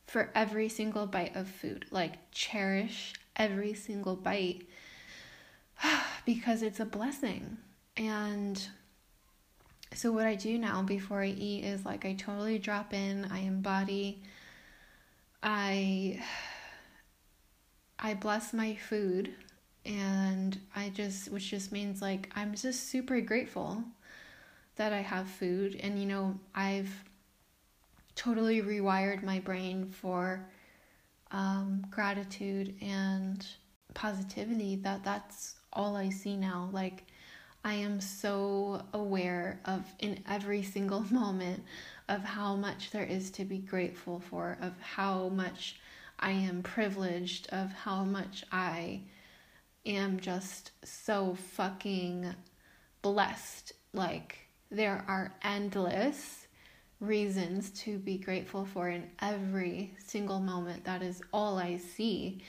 for 0.07 0.31
every 0.33 0.68
single 0.68 1.09
bite 1.09 1.35
of 1.35 1.48
food. 1.48 1.87
Like, 1.90 2.31
cherish 2.31 3.14
every 3.35 3.74
single 3.74 4.14
bite 4.14 4.62
because 6.24 6.62
it's 6.62 6.78
a 6.78 6.85
blessing. 6.85 7.59
And 7.96 8.64
so, 9.92 10.12
what 10.12 10.24
I 10.24 10.37
do 10.37 10.57
now 10.57 10.83
before 10.83 11.22
I 11.22 11.35
eat 11.37 11.64
is 11.64 11.85
like 11.85 12.04
I 12.04 12.12
totally 12.12 12.61
drop 12.61 12.94
in, 12.94 13.24
I 13.24 13.40
embody, 13.40 14.22
I. 15.42 16.22
I 18.00 18.14
bless 18.14 18.52
my 18.52 18.76
food 18.76 19.35
and 19.88 20.61
I 20.77 20.90
just 20.90 21.33
which 21.33 21.51
just 21.51 21.72
means 21.72 22.01
like 22.01 22.31
I'm 22.37 22.55
just 22.55 22.88
super 22.90 23.20
grateful 23.20 23.83
that 24.79 24.92
I 24.92 25.01
have 25.01 25.29
food. 25.29 25.79
And, 25.83 26.01
you 26.01 26.07
know, 26.07 26.38
I've 26.55 27.05
totally 28.14 28.62
rewired 28.62 29.22
my 29.22 29.40
brain 29.40 29.90
for 29.90 30.48
um, 31.31 31.85
gratitude 31.90 32.74
and 32.81 33.46
positivity 33.94 34.77
that 34.77 35.05
that's 35.05 35.57
all 35.72 35.96
I 35.96 36.09
see 36.09 36.37
now. 36.37 36.70
Like, 36.72 37.05
I 37.64 37.74
am 37.74 38.01
so 38.01 38.83
aware 38.94 39.61
of 39.64 39.85
in 39.98 40.22
every 40.29 40.62
single 40.62 41.01
moment 41.12 41.64
of 42.09 42.22
how 42.22 42.55
much 42.55 42.90
there 42.90 43.05
is 43.05 43.31
to 43.33 43.44
be 43.44 43.59
grateful 43.59 44.20
for, 44.31 44.57
of 44.62 44.72
how 44.81 45.29
much 45.29 45.81
I 46.20 46.31
am 46.31 46.62
privileged, 46.62 47.48
of 47.51 47.72
how 47.72 48.05
much 48.05 48.44
I 48.51 49.03
am 49.86 50.20
just 50.20 50.72
so 50.84 51.34
fucking 51.34 52.34
blessed. 53.02 53.72
Like, 53.92 54.38
there 54.70 55.04
are 55.08 55.34
endless 55.42 56.46
reasons 57.00 57.70
to 57.70 57.98
be 57.98 58.18
grateful 58.18 58.64
for 58.66 58.88
in 58.88 59.08
every 59.20 59.94
single 59.98 60.40
moment. 60.40 60.84
That 60.84 61.02
is 61.02 61.22
all 61.32 61.58
I 61.58 61.76
see. 61.76 62.42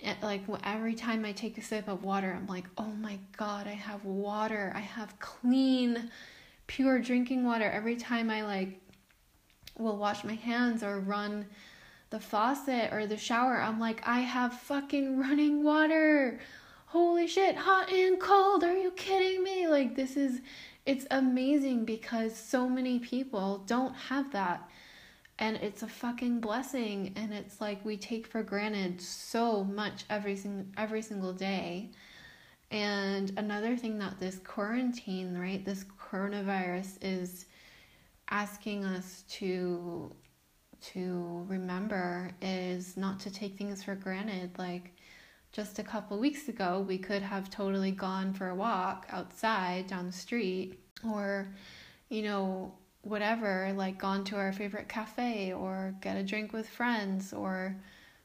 It, 0.00 0.16
like 0.22 0.42
every 0.62 0.94
time 0.94 1.24
I 1.24 1.32
take 1.32 1.58
a 1.58 1.62
sip 1.62 1.88
of 1.88 2.04
water, 2.04 2.32
I'm 2.32 2.46
like, 2.46 2.66
oh 2.76 2.92
my 3.00 3.18
god, 3.36 3.66
I 3.66 3.72
have 3.72 4.04
water. 4.04 4.72
I 4.76 4.80
have 4.80 5.18
clean, 5.18 6.10
pure 6.66 7.00
drinking 7.00 7.44
water. 7.44 7.64
Every 7.64 7.96
time 7.96 8.30
I 8.30 8.42
like 8.42 8.80
will 9.76 9.96
wash 9.96 10.24
my 10.24 10.34
hands 10.34 10.82
or 10.82 11.00
run 11.00 11.46
the 12.10 12.20
faucet 12.20 12.92
or 12.92 13.06
the 13.06 13.16
shower, 13.16 13.60
I'm 13.60 13.78
like, 13.78 14.06
I 14.06 14.20
have 14.20 14.54
fucking 14.54 15.18
running 15.18 15.62
water. 15.62 16.40
Holy 16.86 17.26
shit, 17.26 17.56
hot 17.56 17.92
and 17.92 18.18
cold. 18.20 18.64
Are 18.64 18.76
you 18.76 18.90
kidding 18.92 19.42
me? 19.42 19.68
Like, 19.68 19.94
this 19.94 20.16
is, 20.16 20.40
it's 20.86 21.06
amazing 21.10 21.84
because 21.84 22.34
so 22.34 22.68
many 22.68 22.98
people 22.98 23.64
don't 23.66 23.94
have 23.94 24.32
that 24.32 24.68
and 25.38 25.56
it's 25.58 25.82
a 25.82 25.88
fucking 25.88 26.40
blessing 26.40 27.12
and 27.16 27.32
it's 27.32 27.60
like 27.60 27.84
we 27.84 27.96
take 27.96 28.26
for 28.26 28.42
granted 28.42 29.00
so 29.00 29.64
much 29.64 30.04
every 30.10 30.36
single 30.36 30.66
every 30.76 31.02
single 31.02 31.32
day 31.32 31.90
and 32.70 33.32
another 33.36 33.76
thing 33.76 33.98
that 33.98 34.18
this 34.18 34.38
quarantine 34.44 35.36
right 35.36 35.64
this 35.64 35.84
coronavirus 35.84 36.98
is 37.00 37.46
asking 38.30 38.84
us 38.84 39.24
to 39.28 40.12
to 40.80 41.44
remember 41.48 42.30
is 42.40 42.96
not 42.96 43.20
to 43.20 43.30
take 43.30 43.56
things 43.56 43.82
for 43.82 43.94
granted 43.94 44.50
like 44.58 44.92
just 45.52 45.78
a 45.78 45.82
couple 45.82 46.18
weeks 46.18 46.48
ago 46.48 46.84
we 46.86 46.98
could 46.98 47.22
have 47.22 47.50
totally 47.50 47.90
gone 47.90 48.32
for 48.32 48.48
a 48.48 48.54
walk 48.54 49.06
outside 49.10 49.86
down 49.86 50.06
the 50.06 50.12
street 50.12 50.78
or 51.04 51.48
you 52.08 52.22
know 52.22 52.72
whatever, 53.02 53.72
like 53.74 53.98
gone 53.98 54.24
to 54.24 54.36
our 54.36 54.52
favorite 54.52 54.88
cafe 54.88 55.52
or 55.52 55.94
get 56.00 56.16
a 56.16 56.22
drink 56.22 56.52
with 56.52 56.68
friends 56.68 57.32
or 57.32 57.76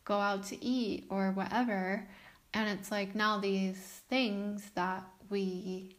go 0.06 0.16
out 0.16 0.44
to 0.44 0.64
eat 0.64 1.06
or 1.10 1.32
whatever. 1.32 2.08
And 2.54 2.70
it's 2.70 2.92
like 2.92 3.16
now 3.16 3.40
these 3.40 4.02
things 4.10 4.72
that 4.76 5.04
we 5.30 5.96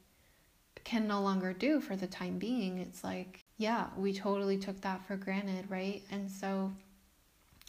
can 0.84 1.08
no 1.08 1.22
longer 1.22 1.52
do 1.52 1.80
for 1.80 1.96
the 1.96 2.06
time 2.06 2.38
being, 2.38 2.78
it's 2.78 3.02
like, 3.02 3.43
yeah, 3.56 3.86
we 3.96 4.12
totally 4.12 4.58
took 4.58 4.80
that 4.80 5.04
for 5.06 5.16
granted, 5.16 5.70
right? 5.70 6.02
And 6.10 6.30
so, 6.30 6.72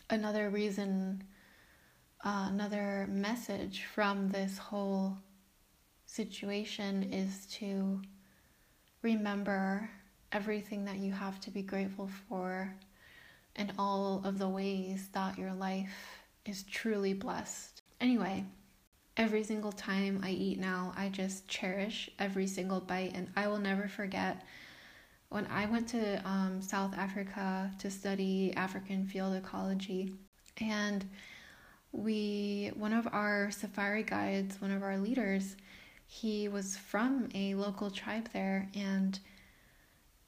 another 0.09 0.49
reason, 0.49 1.23
uh, 2.23 2.47
another 2.49 3.07
message 3.09 3.83
from 3.93 4.29
this 4.29 4.57
whole 4.57 5.17
situation 6.05 7.11
is 7.11 7.45
to 7.47 8.01
remember 9.01 9.89
everything 10.31 10.85
that 10.85 10.97
you 10.97 11.13
have 11.13 11.39
to 11.41 11.51
be 11.51 11.61
grateful 11.61 12.09
for 12.27 12.73
and 13.55 13.71
all 13.77 14.21
of 14.25 14.37
the 14.37 14.49
ways 14.49 15.09
that 15.13 15.37
your 15.37 15.53
life 15.53 16.23
is 16.45 16.63
truly 16.63 17.13
blessed. 17.13 17.83
Anyway, 18.01 18.43
every 19.17 19.43
single 19.43 19.71
time 19.71 20.19
I 20.23 20.31
eat 20.31 20.59
now, 20.59 20.93
I 20.97 21.09
just 21.09 21.47
cherish 21.47 22.09
every 22.19 22.47
single 22.47 22.81
bite, 22.81 23.13
and 23.15 23.29
I 23.35 23.47
will 23.47 23.59
never 23.59 23.87
forget 23.87 24.43
when 25.29 25.47
I 25.47 25.65
went 25.65 25.87
to 25.89 26.21
um, 26.27 26.61
South 26.61 26.95
Africa 26.97 27.71
to 27.79 27.89
study 27.89 28.53
African 28.55 29.05
field 29.05 29.35
ecology, 29.35 30.13
and 30.59 31.05
we, 31.91 32.71
one 32.75 32.93
of 32.93 33.07
our 33.11 33.51
safari 33.51 34.03
guides, 34.03 34.61
one 34.61 34.71
of 34.71 34.83
our 34.83 34.97
leaders, 34.97 35.55
he 36.07 36.47
was 36.47 36.77
from 36.77 37.29
a 37.33 37.55
local 37.55 37.89
tribe 37.89 38.29
there, 38.33 38.69
and 38.75 39.19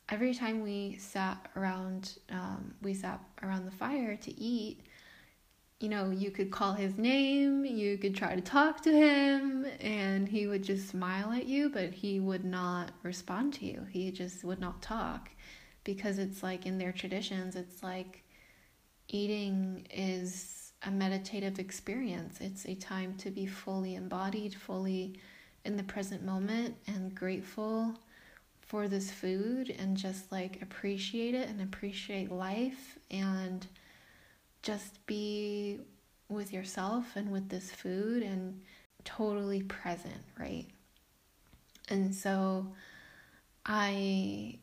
every 0.10 0.34
time 0.34 0.64
we 0.64 0.98
sat 0.98 1.50
around 1.56 2.18
um, 2.32 2.74
we 2.82 2.94
sat 2.94 3.20
around 3.44 3.66
the 3.66 3.72
fire 3.72 4.16
to 4.16 4.40
eat 4.40 4.82
you 5.80 5.90
know 5.90 6.10
you 6.10 6.32
could 6.32 6.50
call 6.50 6.74
his 6.74 6.98
name 6.98 7.64
you 7.64 7.98
could 7.98 8.16
try 8.16 8.36
to 8.36 8.42
talk 8.42 8.82
to 8.82 8.92
him 8.92 9.66
and 9.80 10.28
he 10.28 10.48
would 10.48 10.64
just 10.64 10.90
smile 10.90 11.32
at 11.32 11.46
you 11.46 11.70
but 11.70 11.94
he 11.94 12.20
would 12.20 12.44
not 12.44 12.92
respond 13.04 13.54
to 13.54 13.66
you. 13.66 13.86
He 13.92 14.12
just 14.12 14.44
would 14.44 14.60
not 14.60 14.82
talk. 14.82 15.30
Because 15.84 16.18
it's 16.18 16.44
like 16.44 16.66
in 16.66 16.78
their 16.78 16.92
traditions 16.92 17.56
it's 17.56 17.84
like 17.84 18.24
eating 19.08 19.88
is 19.90 20.74
a 20.84 20.92
meditative 20.92 21.60
experience. 21.60 22.40
It's 22.42 22.66
a 22.66 22.76
time 22.76 23.16
to 23.18 23.32
be 23.32 23.46
fully 23.46 23.96
embodied 23.96 24.54
fully 24.56 25.20
in 25.64 25.78
the 25.78 25.84
present 25.84 26.24
moment 26.24 26.76
and 26.88 27.14
grateful 27.14 27.94
for 28.62 28.88
this 28.88 29.12
food 29.12 29.74
and 29.80 29.96
just 29.96 30.32
like 30.32 30.62
appreciate 30.62 31.36
it 31.36 31.48
and 31.48 31.62
appreciate 31.62 32.32
life 32.32 32.98
and 33.12 33.66
just 34.62 35.06
be 35.06 35.80
with 36.30 36.52
yourself 36.52 37.16
and 37.16 37.32
with 37.32 37.50
this 37.50 37.72
food 37.72 38.24
and 38.24 38.62
totally 39.04 39.64
present, 39.64 40.24
right? 40.38 40.66
And 41.90 42.14
so 42.14 42.74
I 43.66 44.60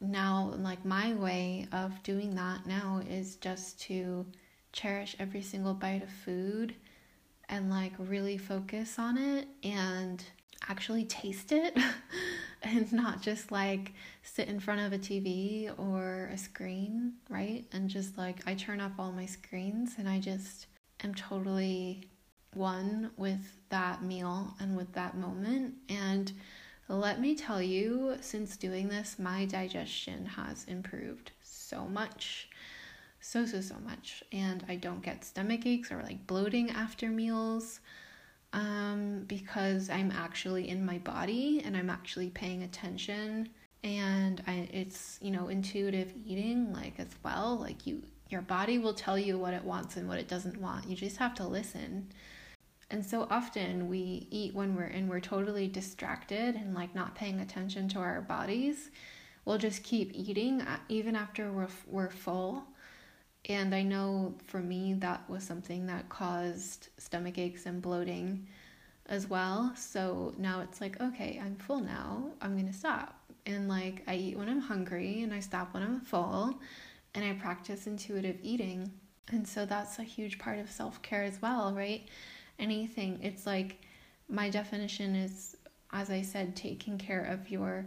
now, 0.00 0.54
like, 0.58 0.84
my 0.84 1.14
way 1.14 1.66
of 1.72 2.02
doing 2.02 2.34
that 2.34 2.66
now 2.66 3.00
is 3.08 3.36
just 3.36 3.80
to 3.82 4.26
cherish 4.72 5.16
every 5.18 5.42
single 5.42 5.74
bite 5.74 6.02
of 6.02 6.10
food 6.10 6.74
and 7.48 7.70
like 7.70 7.92
really 7.98 8.36
focus 8.36 8.98
on 8.98 9.16
it 9.16 9.46
and 9.62 10.24
actually 10.68 11.04
taste 11.04 11.52
it 11.52 11.76
and 12.64 12.92
not 12.92 13.22
just 13.22 13.52
like 13.52 13.92
sit 14.22 14.48
in 14.48 14.60
front 14.60 14.80
of 14.80 14.92
a 14.92 14.98
TV 14.98 15.72
or 15.78 16.30
a 16.32 16.38
screen, 16.38 17.14
right? 17.28 17.64
And 17.72 17.88
just 17.88 18.16
like 18.18 18.46
I 18.46 18.54
turn 18.54 18.80
off 18.80 18.92
all 18.98 19.12
my 19.12 19.26
screens 19.26 19.94
and 19.98 20.08
I 20.08 20.20
just 20.20 20.66
am 21.02 21.14
totally 21.14 22.08
one 22.54 23.10
with 23.16 23.58
that 23.68 24.02
meal 24.02 24.54
and 24.60 24.76
with 24.76 24.92
that 24.92 25.16
moment. 25.16 25.74
And 25.88 26.32
let 26.88 27.20
me 27.20 27.34
tell 27.34 27.62
you, 27.62 28.16
since 28.20 28.56
doing 28.56 28.88
this, 28.88 29.18
my 29.18 29.46
digestion 29.46 30.26
has 30.26 30.64
improved 30.64 31.32
so 31.42 31.86
much. 31.86 32.48
So, 33.20 33.46
so, 33.46 33.60
so 33.60 33.76
much. 33.84 34.22
And 34.32 34.64
I 34.68 34.76
don't 34.76 35.02
get 35.02 35.24
stomach 35.24 35.64
aches 35.66 35.90
or 35.90 36.02
like 36.02 36.26
bloating 36.26 36.70
after 36.70 37.08
meals 37.08 37.80
um, 38.54 39.24
because 39.26 39.90
I'm 39.90 40.12
actually 40.12 40.68
in 40.68 40.86
my 40.86 40.98
body 40.98 41.60
and 41.64 41.76
I'm 41.76 41.90
actually 41.90 42.30
paying 42.30 42.62
attention. 42.62 43.50
And 43.82 44.42
I, 44.46 44.68
it's 44.72 45.18
you 45.20 45.30
know 45.30 45.48
intuitive 45.48 46.14
eating 46.24 46.72
like 46.72 46.98
as 46.98 47.10
well. 47.22 47.58
Like 47.60 47.86
you 47.86 48.02
your 48.30 48.40
body 48.40 48.78
will 48.78 48.94
tell 48.94 49.18
you 49.18 49.38
what 49.38 49.52
it 49.52 49.62
wants 49.62 49.96
and 49.96 50.08
what 50.08 50.18
it 50.18 50.28
doesn't 50.28 50.58
want. 50.58 50.88
You 50.88 50.96
just 50.96 51.18
have 51.18 51.34
to 51.34 51.46
listen. 51.46 52.08
And 52.90 53.04
so 53.04 53.26
often 53.30 53.88
we 53.88 54.28
eat 54.30 54.54
when 54.54 54.74
we're 54.76 54.84
and 54.84 55.10
we're 55.10 55.20
totally 55.20 55.66
distracted 55.68 56.54
and 56.54 56.74
like 56.74 56.94
not 56.94 57.14
paying 57.14 57.40
attention 57.40 57.88
to 57.90 57.98
our 57.98 58.22
bodies. 58.22 58.90
We'll 59.44 59.58
just 59.58 59.82
keep 59.82 60.10
eating 60.14 60.62
uh, 60.62 60.78
even 60.88 61.16
after 61.16 61.52
we're, 61.52 61.68
we're 61.86 62.08
full 62.08 62.64
and 63.46 63.74
I 63.74 63.82
know 63.82 64.34
for 64.46 64.60
me 64.60 64.94
that 64.94 65.28
was 65.28 65.44
something 65.44 65.86
that 65.86 66.08
caused 66.08 66.88
stomach 66.96 67.38
aches 67.38 67.66
and 67.66 67.82
bloating 67.82 68.46
as 69.06 69.28
well. 69.28 69.72
So 69.76 70.34
now 70.38 70.62
it's 70.62 70.80
like, 70.80 71.00
okay, 71.00 71.40
I'm 71.44 71.56
full 71.56 71.80
now. 71.80 72.30
I'm 72.40 72.54
going 72.54 72.72
to 72.72 72.78
stop. 72.78 73.20
And 73.44 73.68
like 73.68 74.02
I 74.06 74.14
eat 74.14 74.38
when 74.38 74.48
I'm 74.48 74.60
hungry 74.60 75.22
and 75.22 75.34
I 75.34 75.40
stop 75.40 75.74
when 75.74 75.82
I'm 75.82 76.00
full 76.00 76.58
and 77.14 77.24
I 77.24 77.34
practice 77.34 77.86
intuitive 77.86 78.38
eating. 78.42 78.90
And 79.30 79.46
so 79.46 79.66
that's 79.66 79.98
a 79.98 80.02
huge 80.02 80.38
part 80.38 80.58
of 80.58 80.70
self 80.70 81.02
care 81.02 81.22
as 81.22 81.42
well, 81.42 81.74
right? 81.74 82.08
Anything. 82.58 83.18
It's 83.22 83.46
like 83.46 83.82
my 84.28 84.48
definition 84.48 85.14
is, 85.14 85.56
as 85.92 86.08
I 86.08 86.22
said, 86.22 86.56
taking 86.56 86.96
care 86.96 87.24
of 87.24 87.50
your 87.50 87.86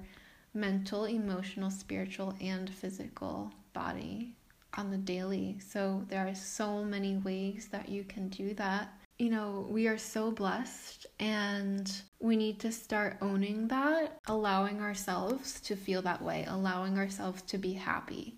mental, 0.53 1.05
emotional, 1.05 1.71
spiritual, 1.71 2.35
and 2.39 2.69
physical 2.69 3.51
body 3.73 4.36
on 4.75 4.91
the 4.91 4.97
daily. 4.97 5.57
So 5.59 6.03
there 6.09 6.27
are 6.27 6.35
so 6.35 6.83
many 6.83 7.17
ways 7.17 7.67
that 7.71 7.89
you 7.89 8.03
can 8.03 8.29
do 8.29 8.53
that. 8.55 8.93
You 9.17 9.29
know, 9.31 9.65
we 9.69 9.87
are 9.87 9.97
so 9.97 10.31
blessed 10.31 11.07
and 11.19 11.91
we 12.19 12.35
need 12.35 12.59
to 12.59 12.71
start 12.71 13.17
owning 13.21 13.67
that, 13.69 14.19
allowing 14.27 14.79
ourselves 14.79 15.59
to 15.61 15.75
feel 15.75 16.03
that 16.03 16.21
way, 16.21 16.45
allowing 16.47 16.99
ourselves 16.99 17.41
to 17.43 17.57
be 17.57 17.73
happy, 17.73 18.37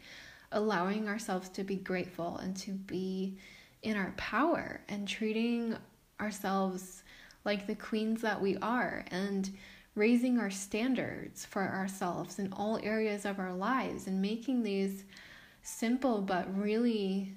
allowing 0.53 1.09
ourselves 1.09 1.49
to 1.49 1.63
be 1.63 1.75
grateful 1.75 2.38
and 2.38 2.55
to 2.57 2.71
be 2.71 3.38
in 3.82 3.97
our 3.97 4.13
power 4.15 4.82
and 4.88 5.07
treating 5.07 5.75
ourselves 6.21 7.03
like 7.45 7.67
the 7.67 7.75
queens 7.75 8.21
that 8.21 8.41
we 8.41 8.57
are 8.57 9.05
and 9.11 9.49
raising 9.95 10.39
our 10.39 10.51
standards 10.51 11.45
for 11.45 11.61
ourselves 11.61 12.39
in 12.39 12.51
all 12.53 12.80
areas 12.84 13.25
of 13.25 13.39
our 13.39 13.53
lives 13.53 14.07
and 14.07 14.21
making 14.21 14.63
these 14.63 15.03
simple 15.70 16.22
but 16.22 16.45
really 16.57 17.34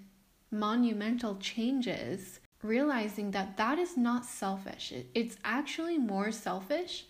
monumental 0.50 1.36
changes 1.36 2.40
realizing 2.62 3.30
that 3.30 3.56
that 3.56 3.78
is 3.78 3.96
not 3.96 4.24
selfish 4.24 4.92
it's 5.14 5.36
actually 5.44 5.98
more 5.98 6.30
selfish 6.30 7.06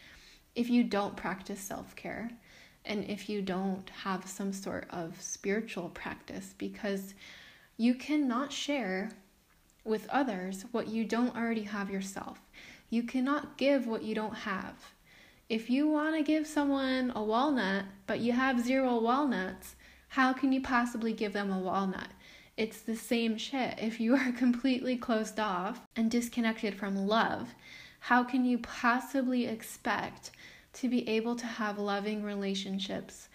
if 0.55 0.69
you 0.69 0.85
don't 0.85 1.17
practice 1.17 1.61
self-care 1.61 2.31
and 2.85 3.05
if 3.09 3.29
you 3.29 3.43
don't 3.43 3.89
have 3.91 4.27
some 4.27 4.53
sort 4.53 4.87
of 4.91 5.21
spiritual 5.21 5.89
practice 5.91 6.55
because 6.59 7.15
you 7.77 7.95
cannot 7.95 8.53
share 8.53 9.11
with 9.85 10.09
others 10.09 10.65
what 10.73 10.89
you 10.89 11.05
don't 11.05 11.37
already 11.37 11.65
have 11.65 11.91
yourself. 11.91 12.41
You 12.91 13.03
cannot 13.03 13.57
give 13.57 13.87
what 13.87 14.03
you 14.03 14.15
don't 14.15 14.35
have. 14.35 14.75
If 15.49 15.69
you 15.71 15.89
want 15.89 16.17
to 16.17 16.23
give 16.23 16.47
someone 16.47 17.13
a 17.15 17.23
walnut, 17.23 17.85
but 18.07 18.21
you 18.21 18.33
have 18.33 18.65
zero 18.65 18.99
walnuts, 19.01 19.75
how 20.13 20.35
can 20.35 20.53
you 20.53 20.61
possibly 20.61 21.15
give 21.15 21.33
them 21.33 21.51
a 21.51 21.59
walnut? 21.59 22.09
It's 22.59 22.83
the 22.83 22.97
same 22.97 23.39
shit. 23.39 23.79
If 23.79 23.99
you 23.99 24.15
are 24.15 24.33
completely 24.37 24.97
closed 24.97 25.41
off 25.41 25.81
and 25.97 26.11
disconnected 26.11 26.75
from 26.75 27.07
love, 27.07 27.55
how 27.99 28.23
can 28.23 28.45
you 28.45 28.59
possibly 28.59 29.47
expect 29.47 30.31
to 30.75 30.89
be 30.91 31.09
able 31.09 31.35
to 31.37 31.47
have 31.47 31.79
loving 31.79 32.23
relationships 32.23 33.29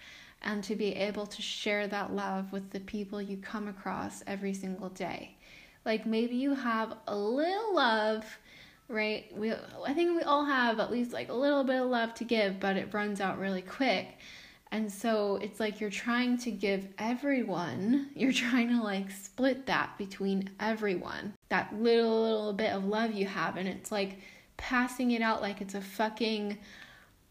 and 0.44 0.64
to 0.66 0.76
be 0.76 0.94
able 0.94 1.26
to 1.26 1.42
share 1.42 1.88
that 1.88 2.14
love 2.14 2.52
with 2.52 2.70
the 2.70 2.80
people 2.82 3.20
you 3.20 3.38
come 3.38 3.68
across 3.68 4.24
every 4.28 4.54
single 4.54 4.90
day. 4.90 5.36
Like 5.84 6.06
maybe 6.06 6.36
you 6.36 6.54
have 6.54 6.94
a 7.08 7.18
little 7.18 7.74
love, 7.74 8.24
right? 8.88 9.26
We 9.36 9.52
I 9.52 9.94
think 9.96 10.16
we 10.16 10.22
all 10.22 10.46
have 10.46 10.80
at 10.80 10.92
least 10.92 11.12
like 11.12 11.30
a 11.30 11.34
little 11.34 11.64
bit 11.64 11.82
of 11.82 11.90
love 11.90 12.14
to 12.16 12.24
give, 12.24 12.60
but 12.60 12.78
it 12.78 12.94
runs 12.94 13.20
out 13.20 13.40
really 13.40 13.64
quick. 13.64 14.20
And 14.72 14.92
so 14.92 15.38
it's 15.38 15.60
like 15.60 15.80
you're 15.80 15.90
trying 15.90 16.38
to 16.40 16.52
give 16.52 16.88
everyone, 16.98 18.10
you're 18.16 18.34
trying 18.34 18.70
to 18.70 18.84
like 18.84 19.12
split 19.12 19.66
that 19.68 19.98
between 19.98 20.50
everyone. 20.60 21.34
That 21.50 21.74
little 21.76 22.22
little 22.22 22.54
bit 22.54 22.72
of 22.72 22.86
love 22.86 23.14
you 23.14 23.26
have 23.26 23.58
and 23.58 23.68
it's 23.68 23.92
like 23.92 24.20
passing 24.58 25.12
it 25.12 25.22
out 25.22 25.42
like 25.42 25.62
it's 25.62 25.76
a 25.76 25.82
fucking 25.82 26.58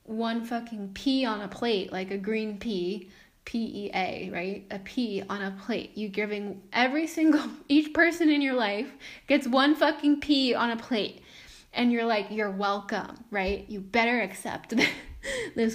one 0.05 0.45
fucking 0.45 0.93
pea 0.95 1.25
on 1.25 1.41
a 1.41 1.49
plate, 1.49 1.93
like 1.93 2.11
a 2.11 2.19
green 2.19 2.59
pea, 2.59 3.11
P 3.45 3.87
E 3.87 3.91
A, 3.95 4.31
right? 4.33 4.67
A 4.71 4.79
pea 4.81 5.23
on 5.29 5.43
a 5.43 5.57
plate. 5.65 5.97
You 5.97 6.09
giving 6.09 6.63
every 6.73 7.07
single, 7.07 7.43
each 7.69 7.95
person 7.95 8.29
in 8.29 8.43
your 8.43 8.55
life 8.55 8.93
gets 9.27 9.47
one 9.47 9.75
fucking 9.75 10.21
pea 10.21 10.55
on 10.55 10.71
a 10.71 10.77
plate. 10.77 11.23
And 11.73 11.93
you're 11.93 12.05
like, 12.05 12.29
you're 12.31 12.51
welcome, 12.51 13.25
right? 13.31 13.65
You 13.69 13.81
better 13.81 14.21
accept 14.21 14.71
this 14.77 14.89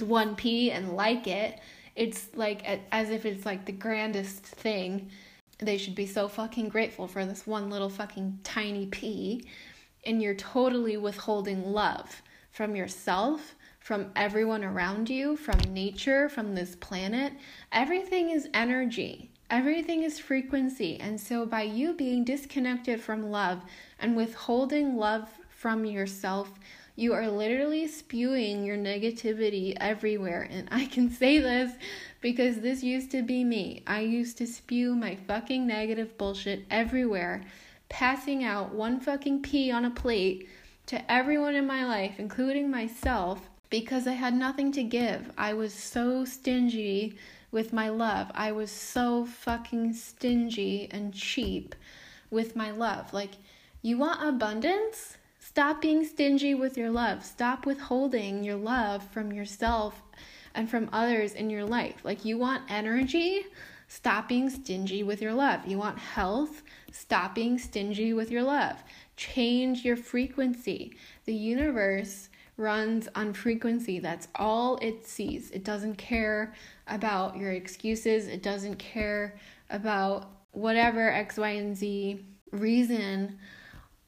one 0.02 0.36
pea 0.36 0.70
and 0.70 0.94
like 0.96 1.26
it. 1.26 1.60
It's 1.94 2.28
like 2.34 2.64
as 2.90 3.10
if 3.10 3.26
it's 3.26 3.44
like 3.44 3.66
the 3.66 3.72
grandest 3.72 4.44
thing. 4.44 5.10
They 5.58 5.78
should 5.78 5.94
be 5.94 6.06
so 6.06 6.28
fucking 6.28 6.68
grateful 6.68 7.06
for 7.06 7.24
this 7.24 7.46
one 7.46 7.70
little 7.70 7.90
fucking 7.90 8.40
tiny 8.42 8.86
pea. 8.86 9.44
And 10.04 10.20
you're 10.20 10.34
totally 10.34 10.96
withholding 10.96 11.64
love 11.72 12.22
from 12.50 12.74
yourself 12.74 13.54
from 13.82 14.12
everyone 14.14 14.62
around 14.62 15.10
you, 15.10 15.36
from 15.36 15.58
nature, 15.74 16.28
from 16.28 16.54
this 16.54 16.76
planet. 16.76 17.32
Everything 17.72 18.30
is 18.30 18.48
energy. 18.54 19.28
Everything 19.50 20.04
is 20.04 20.20
frequency. 20.20 20.98
And 21.00 21.20
so, 21.20 21.44
by 21.44 21.62
you 21.62 21.92
being 21.92 22.24
disconnected 22.24 23.00
from 23.00 23.30
love 23.30 23.60
and 23.98 24.16
withholding 24.16 24.96
love 24.96 25.28
from 25.48 25.84
yourself, 25.84 26.52
you 26.94 27.14
are 27.14 27.28
literally 27.28 27.86
spewing 27.88 28.64
your 28.64 28.76
negativity 28.76 29.74
everywhere. 29.80 30.46
And 30.50 30.68
I 30.70 30.86
can 30.86 31.10
say 31.10 31.38
this 31.38 31.72
because 32.20 32.60
this 32.60 32.82
used 32.82 33.10
to 33.12 33.22
be 33.22 33.44
me. 33.44 33.82
I 33.86 34.00
used 34.00 34.38
to 34.38 34.46
spew 34.46 34.94
my 34.94 35.16
fucking 35.26 35.66
negative 35.66 36.16
bullshit 36.18 36.64
everywhere, 36.70 37.42
passing 37.88 38.44
out 38.44 38.74
one 38.74 39.00
fucking 39.00 39.42
pea 39.42 39.70
on 39.70 39.84
a 39.84 39.90
plate 39.90 40.48
to 40.86 41.10
everyone 41.10 41.54
in 41.54 41.66
my 41.66 41.86
life, 41.86 42.14
including 42.18 42.70
myself 42.70 43.48
because 43.70 44.06
I 44.06 44.12
had 44.12 44.34
nothing 44.34 44.70
to 44.72 44.82
give. 44.82 45.30
I 45.38 45.54
was 45.54 45.72
so 45.72 46.26
stingy 46.26 47.16
with 47.50 47.72
my 47.72 47.88
love. 47.88 48.30
I 48.34 48.52
was 48.52 48.70
so 48.70 49.24
fucking 49.24 49.94
stingy 49.94 50.88
and 50.90 51.14
cheap 51.14 51.74
with 52.30 52.54
my 52.54 52.70
love. 52.70 53.14
Like, 53.14 53.32
you 53.80 53.96
want 53.96 54.26
abundance? 54.26 55.16
Stop 55.52 55.82
being 55.82 56.02
stingy 56.02 56.54
with 56.54 56.78
your 56.78 56.90
love. 56.90 57.22
Stop 57.22 57.66
withholding 57.66 58.42
your 58.42 58.56
love 58.56 59.06
from 59.10 59.30
yourself 59.30 60.00
and 60.54 60.66
from 60.70 60.88
others 60.94 61.34
in 61.34 61.50
your 61.50 61.66
life. 61.66 61.96
Like, 62.04 62.24
you 62.24 62.38
want 62.38 62.62
energy? 62.70 63.44
Stop 63.86 64.30
being 64.30 64.48
stingy 64.48 65.02
with 65.02 65.20
your 65.20 65.34
love. 65.34 65.66
You 65.66 65.76
want 65.76 65.98
health? 65.98 66.62
Stop 66.90 67.34
being 67.34 67.58
stingy 67.58 68.14
with 68.14 68.30
your 68.30 68.44
love. 68.44 68.82
Change 69.18 69.84
your 69.84 69.96
frequency. 69.96 70.96
The 71.26 71.34
universe 71.34 72.30
runs 72.56 73.10
on 73.14 73.34
frequency. 73.34 73.98
That's 73.98 74.28
all 74.36 74.78
it 74.78 75.06
sees. 75.06 75.50
It 75.50 75.64
doesn't 75.64 75.96
care 75.96 76.54
about 76.86 77.36
your 77.36 77.52
excuses, 77.52 78.26
it 78.26 78.42
doesn't 78.42 78.76
care 78.76 79.36
about 79.68 80.30
whatever 80.52 81.10
X, 81.10 81.36
Y, 81.36 81.50
and 81.50 81.76
Z 81.76 82.24
reason 82.52 83.38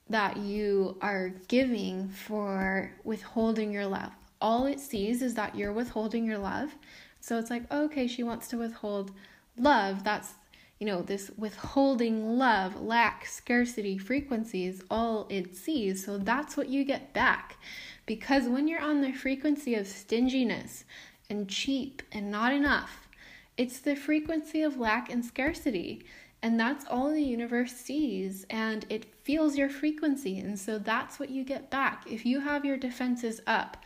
that 0.09 0.37
you 0.37 0.97
are 1.01 1.31
giving 1.49 2.09
for 2.09 2.93
withholding 3.05 3.73
your 3.73 3.87
love. 3.87 4.13
All 4.41 4.67
it 4.67 4.81
sees 4.81 5.23
is 5.23 5.35
that 5.35 5.57
you're 5.57 5.73
withholding 5.73 6.25
your 6.25 6.39
love. 6.39 6.75
So 7.21 7.39
it's 7.39 7.51
like, 7.51 7.71
okay, 7.73 8.07
she 8.07 8.23
wants 8.23 8.49
to 8.49 8.59
withhold 8.59 9.13
love. 9.57 10.05
That's, 10.05 10.35
you 10.79 10.87
know, 10.87 11.01
this 11.01 11.31
withholding 11.39 12.37
love, 12.39 12.83
lack, 12.83 13.25
scarcity, 13.25 13.97
frequencies, 13.97 14.83
all 14.91 15.27
it 15.31 15.57
sees. 15.57 16.05
So 16.05 16.19
that's 16.19 16.57
what 16.57 16.69
you 16.69 16.85
get 16.85 17.15
back. 17.15 17.57
Because 18.05 18.47
when 18.49 18.69
you're 18.69 18.83
on 18.83 19.01
the 19.01 19.13
frequency 19.13 19.75
of 19.75 19.87
stinginess 19.87 20.85
and 21.31 21.49
cheap 21.49 22.03
and 22.13 22.31
not 22.31 22.53
enough, 22.53 23.09
it's 23.57 23.79
the 23.79 23.97
frequency 23.97 24.61
of 24.61 24.79
lack 24.79 25.11
and 25.11 25.25
scarcity. 25.25 26.05
And 26.45 26.61
that's 26.61 26.84
all 26.90 27.11
the 27.11 27.22
universe 27.22 27.72
sees, 27.72 28.45
and 28.51 28.84
it 28.90 29.14
feels 29.22 29.57
your 29.57 29.70
frequency. 29.70 30.38
And 30.38 30.59
so 30.59 30.78
that's 30.78 31.18
what 31.18 31.30
you 31.30 31.42
get 31.42 31.70
back. 31.70 32.05
If 32.07 32.26
you 32.26 32.38
have 32.40 32.66
your 32.66 32.76
defenses 32.76 33.40
up, 33.47 33.78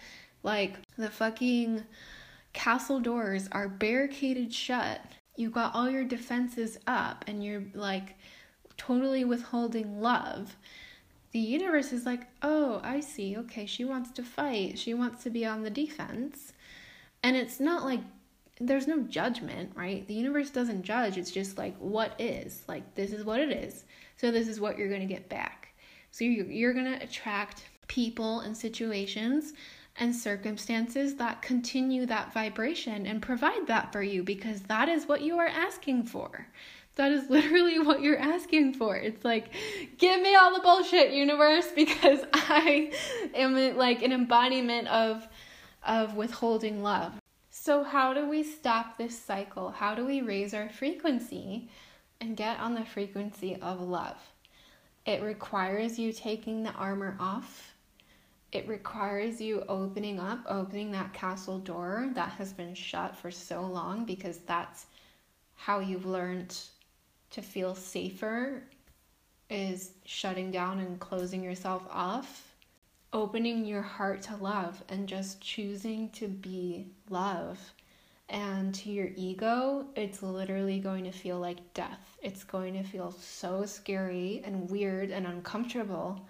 like 0.43 0.75
the 0.97 1.09
fucking 1.09 1.85
castle 2.53 2.99
doors 2.99 3.49
are 3.53 3.69
barricaded 3.69 4.53
shut, 4.53 5.01
you've 5.37 5.53
got 5.53 5.73
all 5.73 5.89
your 5.89 6.03
defenses 6.03 6.79
up, 6.89 7.25
and 7.29 7.45
you're 7.45 7.63
like 7.75 8.17
totally 8.77 9.25
withholding 9.25 10.01
love 10.01 10.57
the 11.33 11.39
universe 11.39 11.93
is 11.93 12.07
like, 12.07 12.23
oh, 12.43 12.81
I 12.83 13.01
see. 13.01 13.37
Okay, 13.37 13.67
she 13.67 13.85
wants 13.85 14.11
to 14.13 14.23
fight. 14.23 14.79
She 14.79 14.95
wants 14.95 15.23
to 15.25 15.31
be 15.31 15.45
on 15.45 15.63
the 15.63 15.71
defense. 15.71 16.53
And 17.23 17.37
it's 17.37 17.61
not 17.61 17.85
like 17.85 18.01
there's 18.61 18.87
no 18.87 19.01
judgment, 19.03 19.73
right? 19.75 20.07
The 20.07 20.15
universe 20.15 20.51
doesn't 20.51 20.83
judge. 20.83 21.17
It's 21.17 21.31
just 21.31 21.59
like 21.59 21.77
what 21.79 22.15
is. 22.19 22.63
Like 22.69 22.95
this 22.95 23.13
is 23.13 23.25
what 23.25 23.41
it 23.41 23.51
is. 23.51 23.85
So 24.17 24.31
this 24.31 24.49
is 24.49 24.61
what 24.61 24.79
you're 24.79 24.89
going 24.89 25.07
to 25.07 25.07
get 25.07 25.29
back. 25.29 25.75
So 26.11 26.25
you're, 26.25 26.47
you're 26.47 26.73
going 26.73 26.93
to 26.93 27.03
attract 27.03 27.65
people 27.87 28.41
and 28.41 28.57
situations 28.57 29.53
and 29.97 30.15
circumstances 30.15 31.17
that 31.17 31.43
continue 31.43 32.07
that 32.07 32.33
vibration 32.33 33.07
and 33.07 33.21
provide 33.21 33.67
that 33.67 33.93
for 33.93 34.03
you 34.03 34.23
because 34.23 34.63
that 34.63 34.89
is 34.89 35.07
what 35.07 35.23
you 35.23 35.39
are 35.39 35.47
asking 35.47 36.05
for. 36.05 36.47
That 36.97 37.13
is 37.13 37.31
literally 37.31 37.79
what 37.79 38.03
you're 38.03 38.19
asking 38.19 38.75
for. 38.75 38.97
It's 38.97 39.25
like, 39.25 39.53
give 39.99 40.21
me 40.21 40.35
all 40.35 40.55
the 40.55 40.61
bullshit, 40.61 41.13
universe, 41.13 41.67
because 41.75 42.21
I 42.33 42.93
am 43.35 43.77
like 43.77 44.03
an 44.03 44.13
embodiment 44.13 44.89
of 44.89 45.27
of 45.87 46.17
withholding 46.17 46.83
love. 46.83 47.18
So 47.69 47.85
how 47.85 48.15
do 48.15 48.27
we 48.27 48.45
stop 48.45 48.97
this 48.97 49.21
cycle? 49.21 49.69
How 49.69 49.95
do 49.95 50.07
we 50.07 50.23
raise 50.23 50.55
our 50.55 50.71
frequency 50.71 51.69
and 52.19 52.35
get 52.35 52.59
on 52.59 52.73
the 52.73 52.87
frequency 52.87 53.57
of 53.57 53.83
love? 53.83 54.17
It 55.05 55.21
requires 55.21 55.99
you 55.99 56.15
taking 56.15 56.63
the 56.63 56.73
armor 56.73 57.15
off. 57.21 57.75
It 58.53 58.67
requires 58.67 59.39
you 59.39 59.65
opening 59.69 60.19
up, 60.19 60.39
opening 60.49 60.93
that 60.93 61.13
castle 61.13 61.59
door 61.59 62.09
that 62.15 62.31
has 62.31 62.55
been 62.55 62.73
shut 62.73 63.15
for 63.15 63.31
so 63.31 63.61
long 63.61 64.07
because 64.07 64.39
that's 64.39 64.87
how 65.55 65.81
you've 65.81 66.07
learned 66.07 66.59
to 67.33 67.43
feel 67.43 67.75
safer 67.75 68.63
is 69.51 69.91
shutting 70.07 70.51
down 70.51 70.81
and 70.81 70.99
closing 70.99 71.45
yourself 71.45 71.83
off, 71.91 72.48
opening 73.13 73.65
your 73.65 73.83
heart 73.83 74.23
to 74.23 74.37
love 74.37 74.83
and 74.89 75.09
just 75.09 75.41
choosing 75.41 76.11
to 76.11 76.29
be 76.29 76.87
love. 77.09 77.59
And 78.29 78.75
to 78.75 78.91
your 78.91 79.09
ego, 79.17 79.87
it's 79.97 80.23
literally 80.23 80.81
going 80.81 81.05
to 81.05 81.13
feel 81.13 81.39
like 81.39 81.73
death. 81.73 82.19
It's 82.23 82.45
going 82.45 82.75
to 82.75 82.83
feel 82.83 83.11
so 83.13 83.65
scary 83.65 84.43
and 84.45 84.69
weird 84.69 85.11
and 85.11 85.27
uncomfortable 85.27 86.21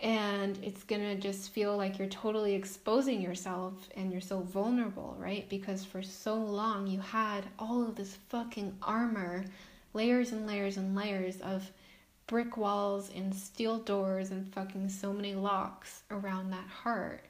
and 0.00 0.58
it's 0.62 0.82
gonna 0.82 1.14
just 1.14 1.50
feel 1.52 1.76
like 1.76 1.98
you're 1.98 2.08
totally 2.08 2.54
exposing 2.54 3.20
yourself 3.20 3.88
and 3.96 4.12
you're 4.12 4.20
so 4.20 4.40
vulnerable, 4.40 5.16
right? 5.18 5.48
Because 5.48 5.84
for 5.84 6.02
so 6.02 6.34
long 6.34 6.86
you 6.86 7.00
had 7.00 7.44
all 7.58 7.82
of 7.82 7.94
this 7.94 8.16
fucking 8.28 8.76
armor, 8.82 9.44
layers 9.92 10.32
and 10.32 10.46
layers 10.46 10.76
and 10.76 10.94
layers 10.94 11.40
of 11.40 11.70
brick 12.26 12.56
walls 12.56 13.10
and 13.14 13.34
steel 13.34 13.78
doors 13.78 14.30
and 14.30 14.52
fucking 14.52 14.88
so 14.88 15.12
many 15.12 15.34
locks 15.34 16.02
around 16.10 16.50
that 16.50 16.66
heart. 16.66 17.24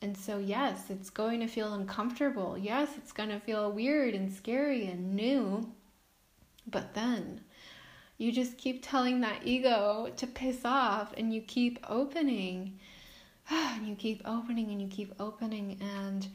And 0.00 0.16
so, 0.16 0.38
yes, 0.38 0.90
it's 0.90 1.10
going 1.10 1.40
to 1.40 1.46
feel 1.46 1.74
uncomfortable. 1.74 2.58
Yes, 2.58 2.88
it's 2.96 3.12
going 3.12 3.28
to 3.28 3.38
feel 3.38 3.70
weird 3.70 4.14
and 4.14 4.32
scary 4.32 4.86
and 4.86 5.14
new. 5.14 5.72
But 6.66 6.94
then 6.94 7.42
you 8.18 8.32
just 8.32 8.58
keep 8.58 8.80
telling 8.82 9.20
that 9.20 9.42
ego 9.44 10.12
to 10.16 10.26
piss 10.26 10.64
off 10.64 11.12
and 11.16 11.32
you 11.32 11.42
keep 11.42 11.78
opening. 11.88 12.78
And 13.50 13.88
you 13.88 13.96
keep 13.96 14.22
opening 14.24 14.70
and 14.70 14.80
you 14.80 14.86
keep 14.86 15.14
opening. 15.18 15.78
And 15.80 16.26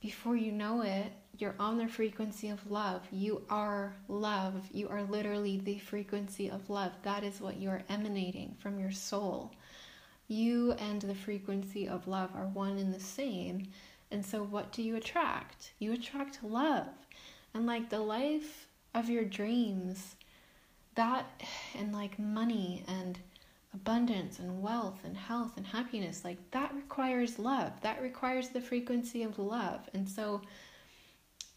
before 0.00 0.36
you 0.36 0.52
know 0.52 0.82
it, 0.82 1.12
you're 1.38 1.54
on 1.58 1.78
the 1.78 1.88
frequency 1.88 2.48
of 2.48 2.70
love. 2.70 3.02
You 3.10 3.42
are 3.50 3.94
love. 4.08 4.68
You 4.72 4.88
are 4.88 5.02
literally 5.02 5.58
the 5.58 5.78
frequency 5.78 6.50
of 6.50 6.70
love. 6.70 6.92
That 7.02 7.24
is 7.24 7.40
what 7.40 7.56
you 7.56 7.68
are 7.68 7.82
emanating 7.88 8.56
from 8.58 8.78
your 8.78 8.90
soul. 8.90 9.52
You 10.28 10.72
and 10.72 11.00
the 11.02 11.14
frequency 11.14 11.88
of 11.88 12.08
love 12.08 12.30
are 12.34 12.46
one 12.46 12.78
and 12.78 12.92
the 12.92 13.00
same. 13.00 13.68
And 14.10 14.24
so, 14.24 14.42
what 14.42 14.72
do 14.72 14.82
you 14.82 14.96
attract? 14.96 15.72
You 15.78 15.92
attract 15.92 16.42
love. 16.42 16.88
And 17.54 17.66
like 17.66 17.90
the 17.90 18.00
life 18.00 18.66
of 18.94 19.10
your 19.10 19.24
dreams, 19.24 20.16
that 20.94 21.42
and 21.78 21.92
like 21.92 22.18
money 22.18 22.82
and 22.88 23.18
abundance 23.74 24.38
and 24.38 24.62
wealth 24.62 25.00
and 25.04 25.16
health 25.16 25.52
and 25.56 25.66
happiness, 25.66 26.24
like 26.24 26.38
that 26.52 26.74
requires 26.74 27.38
love. 27.38 27.72
That 27.82 28.00
requires 28.00 28.48
the 28.48 28.60
frequency 28.60 29.22
of 29.22 29.38
love. 29.38 29.88
And 29.92 30.08
so, 30.08 30.40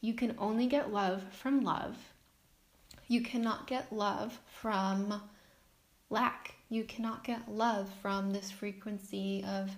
you 0.02 0.14
can 0.14 0.36
only 0.38 0.66
get 0.66 0.94
love 0.94 1.24
from 1.32 1.62
love. 1.62 1.98
You 3.08 3.22
cannot 3.22 3.68
get 3.68 3.92
love 3.92 4.40
from 4.46 5.22
lack. 6.10 6.56
You 6.70 6.84
cannot 6.84 7.24
get 7.24 7.50
love 7.52 7.90
from 8.02 8.32
this 8.32 8.52
frequency 8.52 9.44
of 9.48 9.72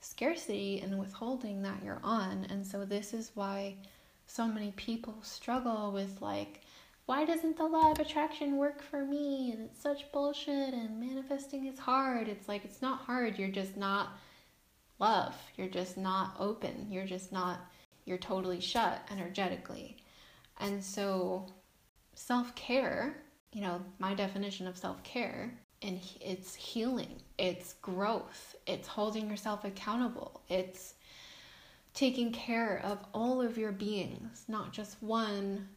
scarcity 0.00 0.80
and 0.80 0.98
withholding 0.98 1.62
that 1.62 1.82
you're 1.84 2.00
on. 2.02 2.46
And 2.50 2.66
so, 2.66 2.84
this 2.84 3.14
is 3.14 3.30
why 3.34 3.76
so 4.26 4.46
many 4.46 4.72
people 4.72 5.16
struggle 5.22 5.92
with, 5.92 6.20
like, 6.20 6.62
why 7.06 7.24
doesn't 7.24 7.56
the 7.56 7.66
law 7.66 7.92
of 7.92 8.00
attraction 8.00 8.56
work 8.56 8.82
for 8.82 9.04
me? 9.04 9.52
And 9.52 9.62
it's 9.62 9.80
such 9.80 10.10
bullshit, 10.10 10.74
and 10.74 11.00
manifesting 11.00 11.66
is 11.66 11.78
hard. 11.78 12.28
It's 12.28 12.48
like, 12.48 12.64
it's 12.64 12.82
not 12.82 13.00
hard. 13.00 13.38
You're 13.38 13.48
just 13.48 13.76
not 13.76 14.18
love. 14.98 15.36
You're 15.56 15.68
just 15.68 15.96
not 15.96 16.34
open. 16.40 16.88
You're 16.90 17.06
just 17.06 17.30
not 17.32 17.60
you're 18.06 18.16
totally 18.16 18.60
shut 18.60 19.06
energetically. 19.10 19.98
And 20.58 20.82
so, 20.82 21.46
self 22.14 22.54
care, 22.54 23.18
you 23.52 23.60
know, 23.60 23.82
my 23.98 24.14
definition 24.14 24.66
of 24.66 24.78
self 24.78 25.02
care, 25.02 25.52
and 25.82 26.00
it's 26.20 26.54
healing, 26.54 27.20
it's 27.36 27.74
growth, 27.82 28.56
it's 28.66 28.88
holding 28.88 29.28
yourself 29.28 29.64
accountable, 29.64 30.40
it's 30.48 30.94
taking 31.92 32.32
care 32.32 32.80
of 32.84 32.98
all 33.12 33.42
of 33.42 33.58
your 33.58 33.72
beings, 33.72 34.44
not 34.48 34.72
just 34.72 35.02
one, 35.02 35.68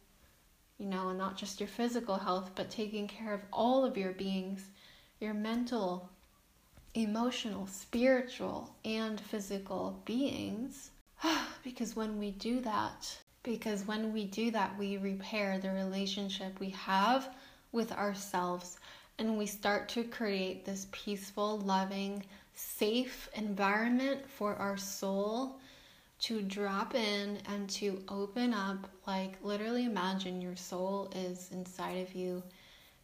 you 0.78 0.86
know, 0.86 1.08
and 1.08 1.18
not 1.18 1.36
just 1.36 1.60
your 1.60 1.68
physical 1.68 2.16
health, 2.16 2.52
but 2.54 2.70
taking 2.70 3.06
care 3.08 3.34
of 3.34 3.42
all 3.52 3.84
of 3.84 3.98
your 3.98 4.12
beings, 4.12 4.70
your 5.18 5.34
mental, 5.34 6.08
emotional, 6.94 7.66
spiritual, 7.66 8.74
and 8.84 9.20
physical 9.20 10.00
beings 10.04 10.90
because 11.64 11.96
when 11.96 12.18
we 12.18 12.32
do 12.32 12.60
that, 12.60 13.16
because 13.42 13.86
when 13.86 14.12
we 14.12 14.24
do 14.26 14.50
that, 14.50 14.78
we 14.78 14.96
repair 14.96 15.58
the 15.58 15.70
relationship 15.70 16.58
we 16.60 16.70
have 16.70 17.28
with 17.72 17.92
ourselves 17.92 18.78
and 19.18 19.38
we 19.38 19.46
start 19.46 19.88
to 19.90 20.04
create 20.04 20.64
this 20.64 20.86
peaceful, 20.92 21.58
loving, 21.58 22.24
safe 22.54 23.28
environment 23.34 24.28
for 24.28 24.56
our 24.56 24.76
soul 24.76 25.58
to 26.20 26.42
drop 26.42 26.94
in 26.94 27.38
and 27.48 27.68
to 27.70 28.02
open 28.08 28.52
up. 28.52 28.88
Like, 29.06 29.38
literally, 29.42 29.84
imagine 29.84 30.40
your 30.40 30.56
soul 30.56 31.10
is 31.14 31.50
inside 31.52 32.06
of 32.06 32.14
you 32.14 32.42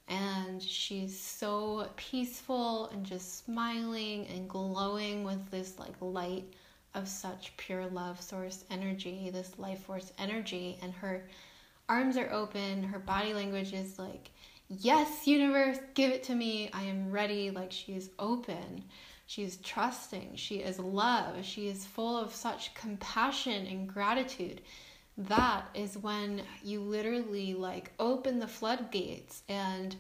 and 0.09 0.63
she's 0.63 1.19
so 1.19 1.89
peaceful 1.97 2.89
and 2.91 3.05
just 3.05 3.45
smiling 3.45 4.27
and 4.29 4.49
glowing 4.49 5.25
with 5.25 5.51
this 5.51 5.79
like 5.79 5.95
light 6.01 6.45
of 6.97 7.07
such 7.07 7.57
pure 7.57 7.87
love 7.87 8.21
source 8.21 8.65
energy, 8.71 9.31
this 9.33 9.59
life 9.59 9.85
force 9.85 10.13
energy, 10.19 10.79
and 10.83 10.93
her 10.95 11.29
arms 11.89 12.17
are 12.17 12.33
open, 12.33 12.83
her 12.83 12.99
body 12.99 13.33
language 13.33 13.73
is 13.73 13.99
like, 13.99 14.31
Yes, 14.69 15.29
universe, 15.29 15.79
give 15.95 16.11
it 16.11 16.25
to 16.25 16.35
me. 16.35 16.71
I 16.73 16.83
am 16.83 17.13
ready. 17.13 17.51
Like 17.51 17.71
she's 17.71 18.11
open. 18.19 18.83
She's 19.27 19.59
trusting. 19.59 20.33
She 20.35 20.57
is 20.57 20.79
love. 20.81 21.45
She 21.45 21.69
is 21.69 21.87
full 21.87 22.17
of 22.17 22.35
such 22.35 22.75
compassion 22.75 23.67
and 23.67 23.89
gratitude. 23.89 24.63
That 25.17 25.67
is 25.75 25.97
when 25.99 26.43
you 26.63 26.81
literally 26.81 27.55
like 27.55 27.93
open 28.01 28.39
the 28.39 28.49
floodgates 28.49 29.43
and 29.49 29.95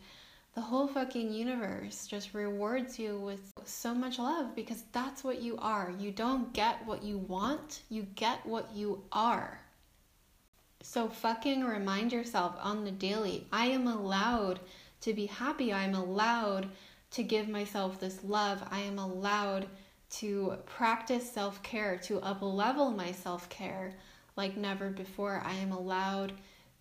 the 0.56 0.62
whole 0.62 0.88
fucking 0.88 1.34
universe 1.34 2.06
just 2.06 2.32
rewards 2.32 2.98
you 2.98 3.18
with 3.18 3.52
so 3.66 3.94
much 3.94 4.18
love 4.18 4.56
because 4.56 4.84
that's 4.90 5.22
what 5.22 5.42
you 5.42 5.58
are. 5.58 5.92
You 5.98 6.10
don't 6.10 6.50
get 6.54 6.84
what 6.86 7.02
you 7.02 7.18
want, 7.18 7.82
you 7.90 8.06
get 8.14 8.44
what 8.46 8.74
you 8.74 9.02
are. 9.12 9.60
So 10.80 11.08
fucking 11.08 11.62
remind 11.62 12.10
yourself 12.10 12.56
on 12.58 12.84
the 12.84 12.90
daily 12.90 13.46
I 13.52 13.66
am 13.66 13.86
allowed 13.86 14.60
to 15.02 15.12
be 15.12 15.26
happy. 15.26 15.74
I 15.74 15.84
am 15.84 15.94
allowed 15.94 16.70
to 17.10 17.22
give 17.22 17.50
myself 17.50 18.00
this 18.00 18.24
love. 18.24 18.62
I 18.70 18.80
am 18.80 18.98
allowed 18.98 19.66
to 20.12 20.56
practice 20.64 21.30
self 21.30 21.62
care, 21.62 21.98
to 22.04 22.18
up 22.20 22.40
level 22.40 22.90
my 22.92 23.12
self 23.12 23.46
care 23.50 23.92
like 24.36 24.56
never 24.56 24.88
before. 24.88 25.42
I 25.44 25.52
am 25.56 25.72
allowed 25.72 26.32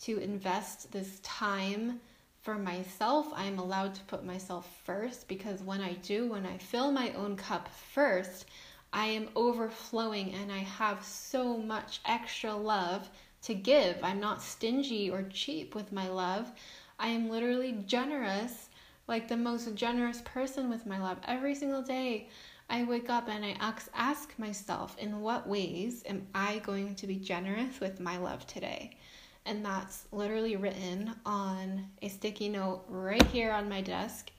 to 0.04 0.18
invest 0.20 0.94
this 0.94 1.20
time 1.24 2.00
for 2.46 2.60
myself, 2.60 3.26
I 3.36 3.46
am 3.46 3.58
allowed 3.58 3.96
to 3.96 4.04
put 4.04 4.24
myself 4.24 4.70
first 4.84 5.28
because 5.28 5.64
when 5.64 5.82
I 5.82 5.94
do, 5.94 6.30
when 6.30 6.46
I 6.46 6.60
fill 6.60 6.92
my 6.92 7.12
own 7.14 7.36
cup 7.36 7.68
first, 7.70 8.46
I 8.94 9.08
am 9.08 9.30
overflowing 9.36 10.32
and 10.32 10.52
I 10.52 10.60
have 10.60 11.04
so 11.04 11.58
much 11.58 12.02
extra 12.06 12.56
love 12.56 13.10
to 13.42 13.56
give. 13.56 13.98
I'm 14.04 14.20
not 14.20 14.44
stingy 14.44 15.10
or 15.10 15.24
cheap 15.24 15.74
with 15.74 15.92
my 15.92 16.08
love. 16.08 16.52
I 17.00 17.08
am 17.08 17.32
literally 17.32 17.84
generous, 17.88 18.70
like 19.08 19.28
the 19.28 19.38
most 19.38 19.74
generous 19.74 20.22
person 20.24 20.70
with 20.70 20.86
my 20.86 21.02
love. 21.02 21.18
Every 21.28 21.56
single 21.56 21.82
day, 21.82 22.30
I 22.70 22.84
wake 22.84 23.10
up 23.10 23.28
and 23.28 23.44
I 23.44 23.58
ask, 23.60 23.90
ask 23.96 24.38
myself, 24.38 24.96
in 25.00 25.22
what 25.22 25.48
ways 25.48 26.04
am 26.06 26.28
I 26.36 26.60
going 26.60 26.94
to 26.94 27.08
be 27.08 27.16
generous 27.16 27.80
with 27.80 28.00
my 28.00 28.18
love 28.18 28.46
today? 28.46 28.98
And 29.46 29.64
that's 29.64 30.06
literally 30.12 30.56
written 30.56 31.14
on 31.26 31.86
a 32.02 32.10
sticky 32.10 32.50
note 32.50 32.84
right 32.88 33.26
here 33.28 33.52
on 33.52 33.70
my 33.70 33.82
desk 33.82 34.32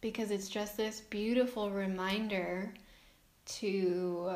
because 0.00 0.30
it's 0.30 0.48
just 0.48 0.76
this 0.76 1.00
beautiful 1.00 1.70
reminder 1.70 2.72
to 3.46 4.32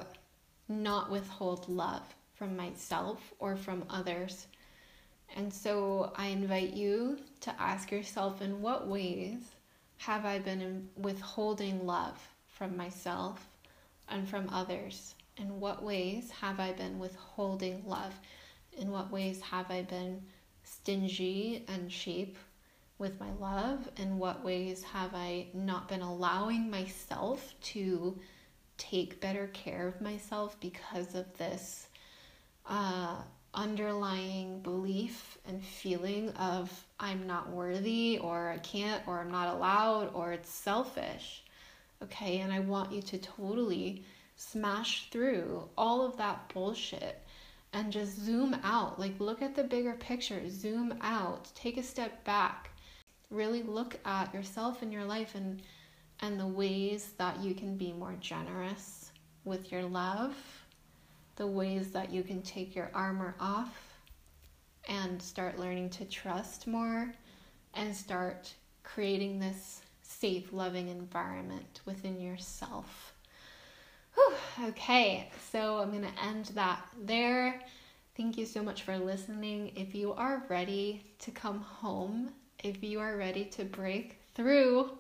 not 0.69 1.11
withhold 1.11 1.69
love 1.69 2.03
from 2.35 2.57
myself 2.57 3.33
or 3.39 3.57
from 3.57 3.85
others. 3.91 4.47
And 5.37 5.53
so 5.53 6.13
I 6.17 6.29
invite 6.29 6.73
you 6.73 7.19
to 7.41 7.55
ask 7.61 7.91
yourself 7.91 8.43
in 8.43 8.63
what 8.63 8.89
ways 8.89 9.41
have 9.99 10.25
I 10.25 10.39
been 10.39 10.89
withholding 10.97 11.87
love 11.87 12.19
from 12.49 12.77
myself 12.77 13.47
and 14.09 14.29
from 14.29 14.49
others? 14.51 15.15
In 15.37 15.61
what 15.61 15.83
ways 15.83 16.31
have 16.31 16.61
I 16.61 16.73
been 16.73 16.99
withholding 16.99 17.83
love? 17.87 18.13
In 18.79 18.91
what 18.91 19.11
ways 19.11 19.41
have 19.43 19.71
I 19.71 19.83
been 19.83 20.23
stingy 20.65 21.65
and 21.69 21.91
cheap 21.91 22.37
with 22.99 23.21
my 23.21 23.31
love? 23.41 23.89
In 23.97 24.19
what 24.19 24.45
ways 24.45 24.83
have 24.83 25.15
I 25.15 25.47
not 25.53 25.89
been 25.89 26.03
allowing 26.03 26.71
myself 26.71 27.55
to 27.63 28.19
take 28.79 29.21
better 29.21 29.49
care 29.49 29.87
of 29.87 30.01
myself 30.01 30.59
because 30.61 31.15
of 31.15 31.37
this 31.37 31.87
uh, 32.67 33.17
underlying 33.55 34.61
belief 34.61 35.39
and 35.47 35.63
feeling 35.63 36.31
of 36.31 36.85
I'm 36.99 37.27
not 37.27 37.51
worthy 37.51 38.19
or 38.19 38.51
I 38.51 38.59
can't 38.59 39.03
or 39.07 39.21
I'm 39.21 39.31
not 39.31 39.55
allowed 39.55 40.11
or 40.15 40.33
it's 40.33 40.51
selfish? 40.51 41.43
Okay, 42.03 42.39
and 42.39 42.53
I 42.53 42.61
want 42.61 42.93
you 42.93 43.03
to 43.03 43.19
totally 43.19 44.05
smash 44.37 45.11
through 45.11 45.69
all 45.77 46.05
of 46.05 46.17
that 46.17 46.53
bullshit 46.53 47.22
and 47.73 47.93
just 47.93 48.19
zoom 48.19 48.55
out. 48.63 48.99
Like, 48.99 49.19
look 49.19 49.43
at 49.43 49.55
the 49.55 49.65
bigger 49.65 49.95
picture, 49.95 50.49
zoom 50.49 50.95
out, 51.01 51.51
take 51.55 51.77
a 51.77 51.83
step 51.83 52.25
back, 52.25 52.71
really 53.31 53.63
look 53.63 53.99
at 54.05 54.33
yourself 54.35 54.83
and 54.83 54.93
your 54.93 55.05
life 55.05 55.35
and 55.35 55.63
and 56.21 56.39
the 56.39 56.47
ways 56.47 57.15
that 57.19 57.41
you 57.41 57.53
can 57.53 57.77
be 57.77 57.93
more 57.93 58.15
generous 58.21 59.11
with 59.45 59.73
your 59.73 59.83
love, 59.83 60.37
the 61.35 61.47
ways 61.47 61.91
that 61.91 62.13
you 62.13 62.23
can 62.23 62.43
take 62.43 62.77
your 62.77 62.91
armor 62.95 63.35
off 63.41 63.93
and 64.89 65.21
start 65.21 65.59
learning 65.59 65.91
to 65.91 66.05
trust 66.05 66.69
more 66.69 67.13
and 67.75 67.95
start 67.95 68.55
creating 68.85 69.41
this 69.41 69.83
safe, 70.03 70.53
loving 70.53 70.89
environment 70.89 71.81
within 71.87 72.21
yourself. 72.21 73.12
Whew, 74.15 74.33
okay, 74.69 75.31
so 75.51 75.79
I'm 75.79 75.91
going 75.91 76.03
to 76.03 76.25
end 76.25 76.47
that 76.55 76.87
there. 77.01 77.61
Thank 78.17 78.37
you 78.37 78.45
so 78.45 78.63
much 78.63 78.83
for 78.83 78.99
listening. 78.99 79.73
If 79.75 79.95
you 79.95 80.13
are 80.13 80.45
ready 80.49 81.05
to 81.21 81.31
come 81.31 81.61
home, 81.61 82.31
if 82.63 82.83
you 82.83 83.01
are 83.01 83.17
ready 83.17 83.47
to 83.47 83.65
break 83.65 84.19
through, 84.35 84.91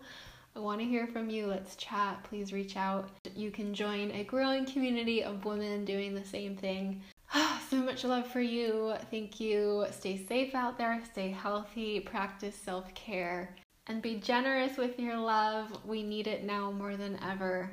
I 0.57 0.59
want 0.59 0.81
to 0.81 0.87
hear 0.87 1.07
from 1.07 1.31
you. 1.31 1.47
Let's 1.47 1.77
chat. 1.77 2.25
Please 2.25 2.53
reach 2.53 2.77
out. 2.77 3.09
You 3.35 3.51
can 3.51 3.75
join 3.75 4.11
a 4.11 4.25
growing 4.25 4.67
community 4.67 5.23
of 5.23 5.45
women 5.45 5.85
doing 5.85 6.15
the 6.15 6.25
same 6.25 6.57
thing. 6.57 7.03
so 7.71 7.77
much 7.77 8.05
love 8.05 8.27
for 8.27 8.41
you. 8.41 8.95
Thank 9.11 9.41
you. 9.41 9.87
Stay 9.91 10.25
safe 10.27 10.55
out 10.55 10.77
there, 10.77 11.01
stay 11.11 11.31
healthy, 11.31 12.01
practice 12.01 12.55
self 12.55 12.93
care, 12.95 13.57
and 13.87 14.03
be 14.03 14.17
generous 14.17 14.77
with 14.77 14.99
your 14.99 15.17
love. 15.17 15.69
We 15.87 16.03
need 16.03 16.27
it 16.27 16.45
now 16.45 16.71
more 16.71 16.97
than 16.97 17.19
ever. 17.23 17.71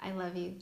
I 0.00 0.12
love 0.12 0.36
you. 0.36 0.56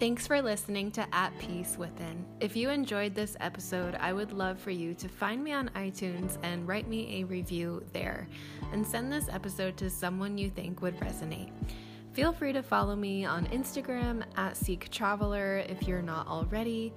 Thanks 0.00 0.26
for 0.26 0.42
listening 0.42 0.90
to 0.92 1.06
At 1.14 1.38
Peace 1.38 1.76
Within. 1.78 2.26
If 2.40 2.56
you 2.56 2.68
enjoyed 2.68 3.14
this 3.14 3.36
episode, 3.38 3.94
I 3.94 4.12
would 4.12 4.32
love 4.32 4.58
for 4.58 4.72
you 4.72 4.92
to 4.94 5.08
find 5.08 5.42
me 5.42 5.52
on 5.52 5.70
iTunes 5.76 6.36
and 6.42 6.66
write 6.66 6.88
me 6.88 7.20
a 7.20 7.24
review 7.24 7.82
there, 7.92 8.28
and 8.72 8.84
send 8.84 9.12
this 9.12 9.28
episode 9.28 9.76
to 9.76 9.88
someone 9.88 10.36
you 10.36 10.50
think 10.50 10.82
would 10.82 10.98
resonate. 10.98 11.52
Feel 12.12 12.32
free 12.32 12.52
to 12.52 12.62
follow 12.62 12.96
me 12.96 13.24
on 13.24 13.46
Instagram 13.46 14.24
at 14.36 14.56
Seek 14.56 14.90
Traveler 14.90 15.64
if 15.68 15.86
you're 15.86 16.02
not 16.02 16.26
already. 16.26 16.92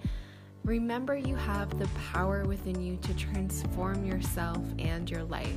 Remember, 0.64 1.16
you 1.16 1.36
have 1.36 1.78
the 1.80 1.88
power 2.12 2.46
within 2.46 2.82
you 2.82 2.98
to 2.98 3.14
transform 3.14 4.06
yourself 4.06 4.64
and 4.80 5.10
your 5.10 5.24
life. 5.24 5.56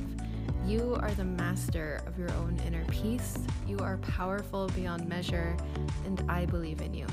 You 0.65 0.97
are 1.01 1.11
the 1.11 1.25
master 1.25 2.01
of 2.05 2.17
your 2.17 2.31
own 2.33 2.59
inner 2.65 2.85
peace. 2.85 3.37
You 3.67 3.79
are 3.79 3.97
powerful 3.97 4.67
beyond 4.75 5.07
measure, 5.07 5.57
and 6.05 6.23
I 6.29 6.45
believe 6.45 6.81
in 6.81 6.93
you. 6.93 7.07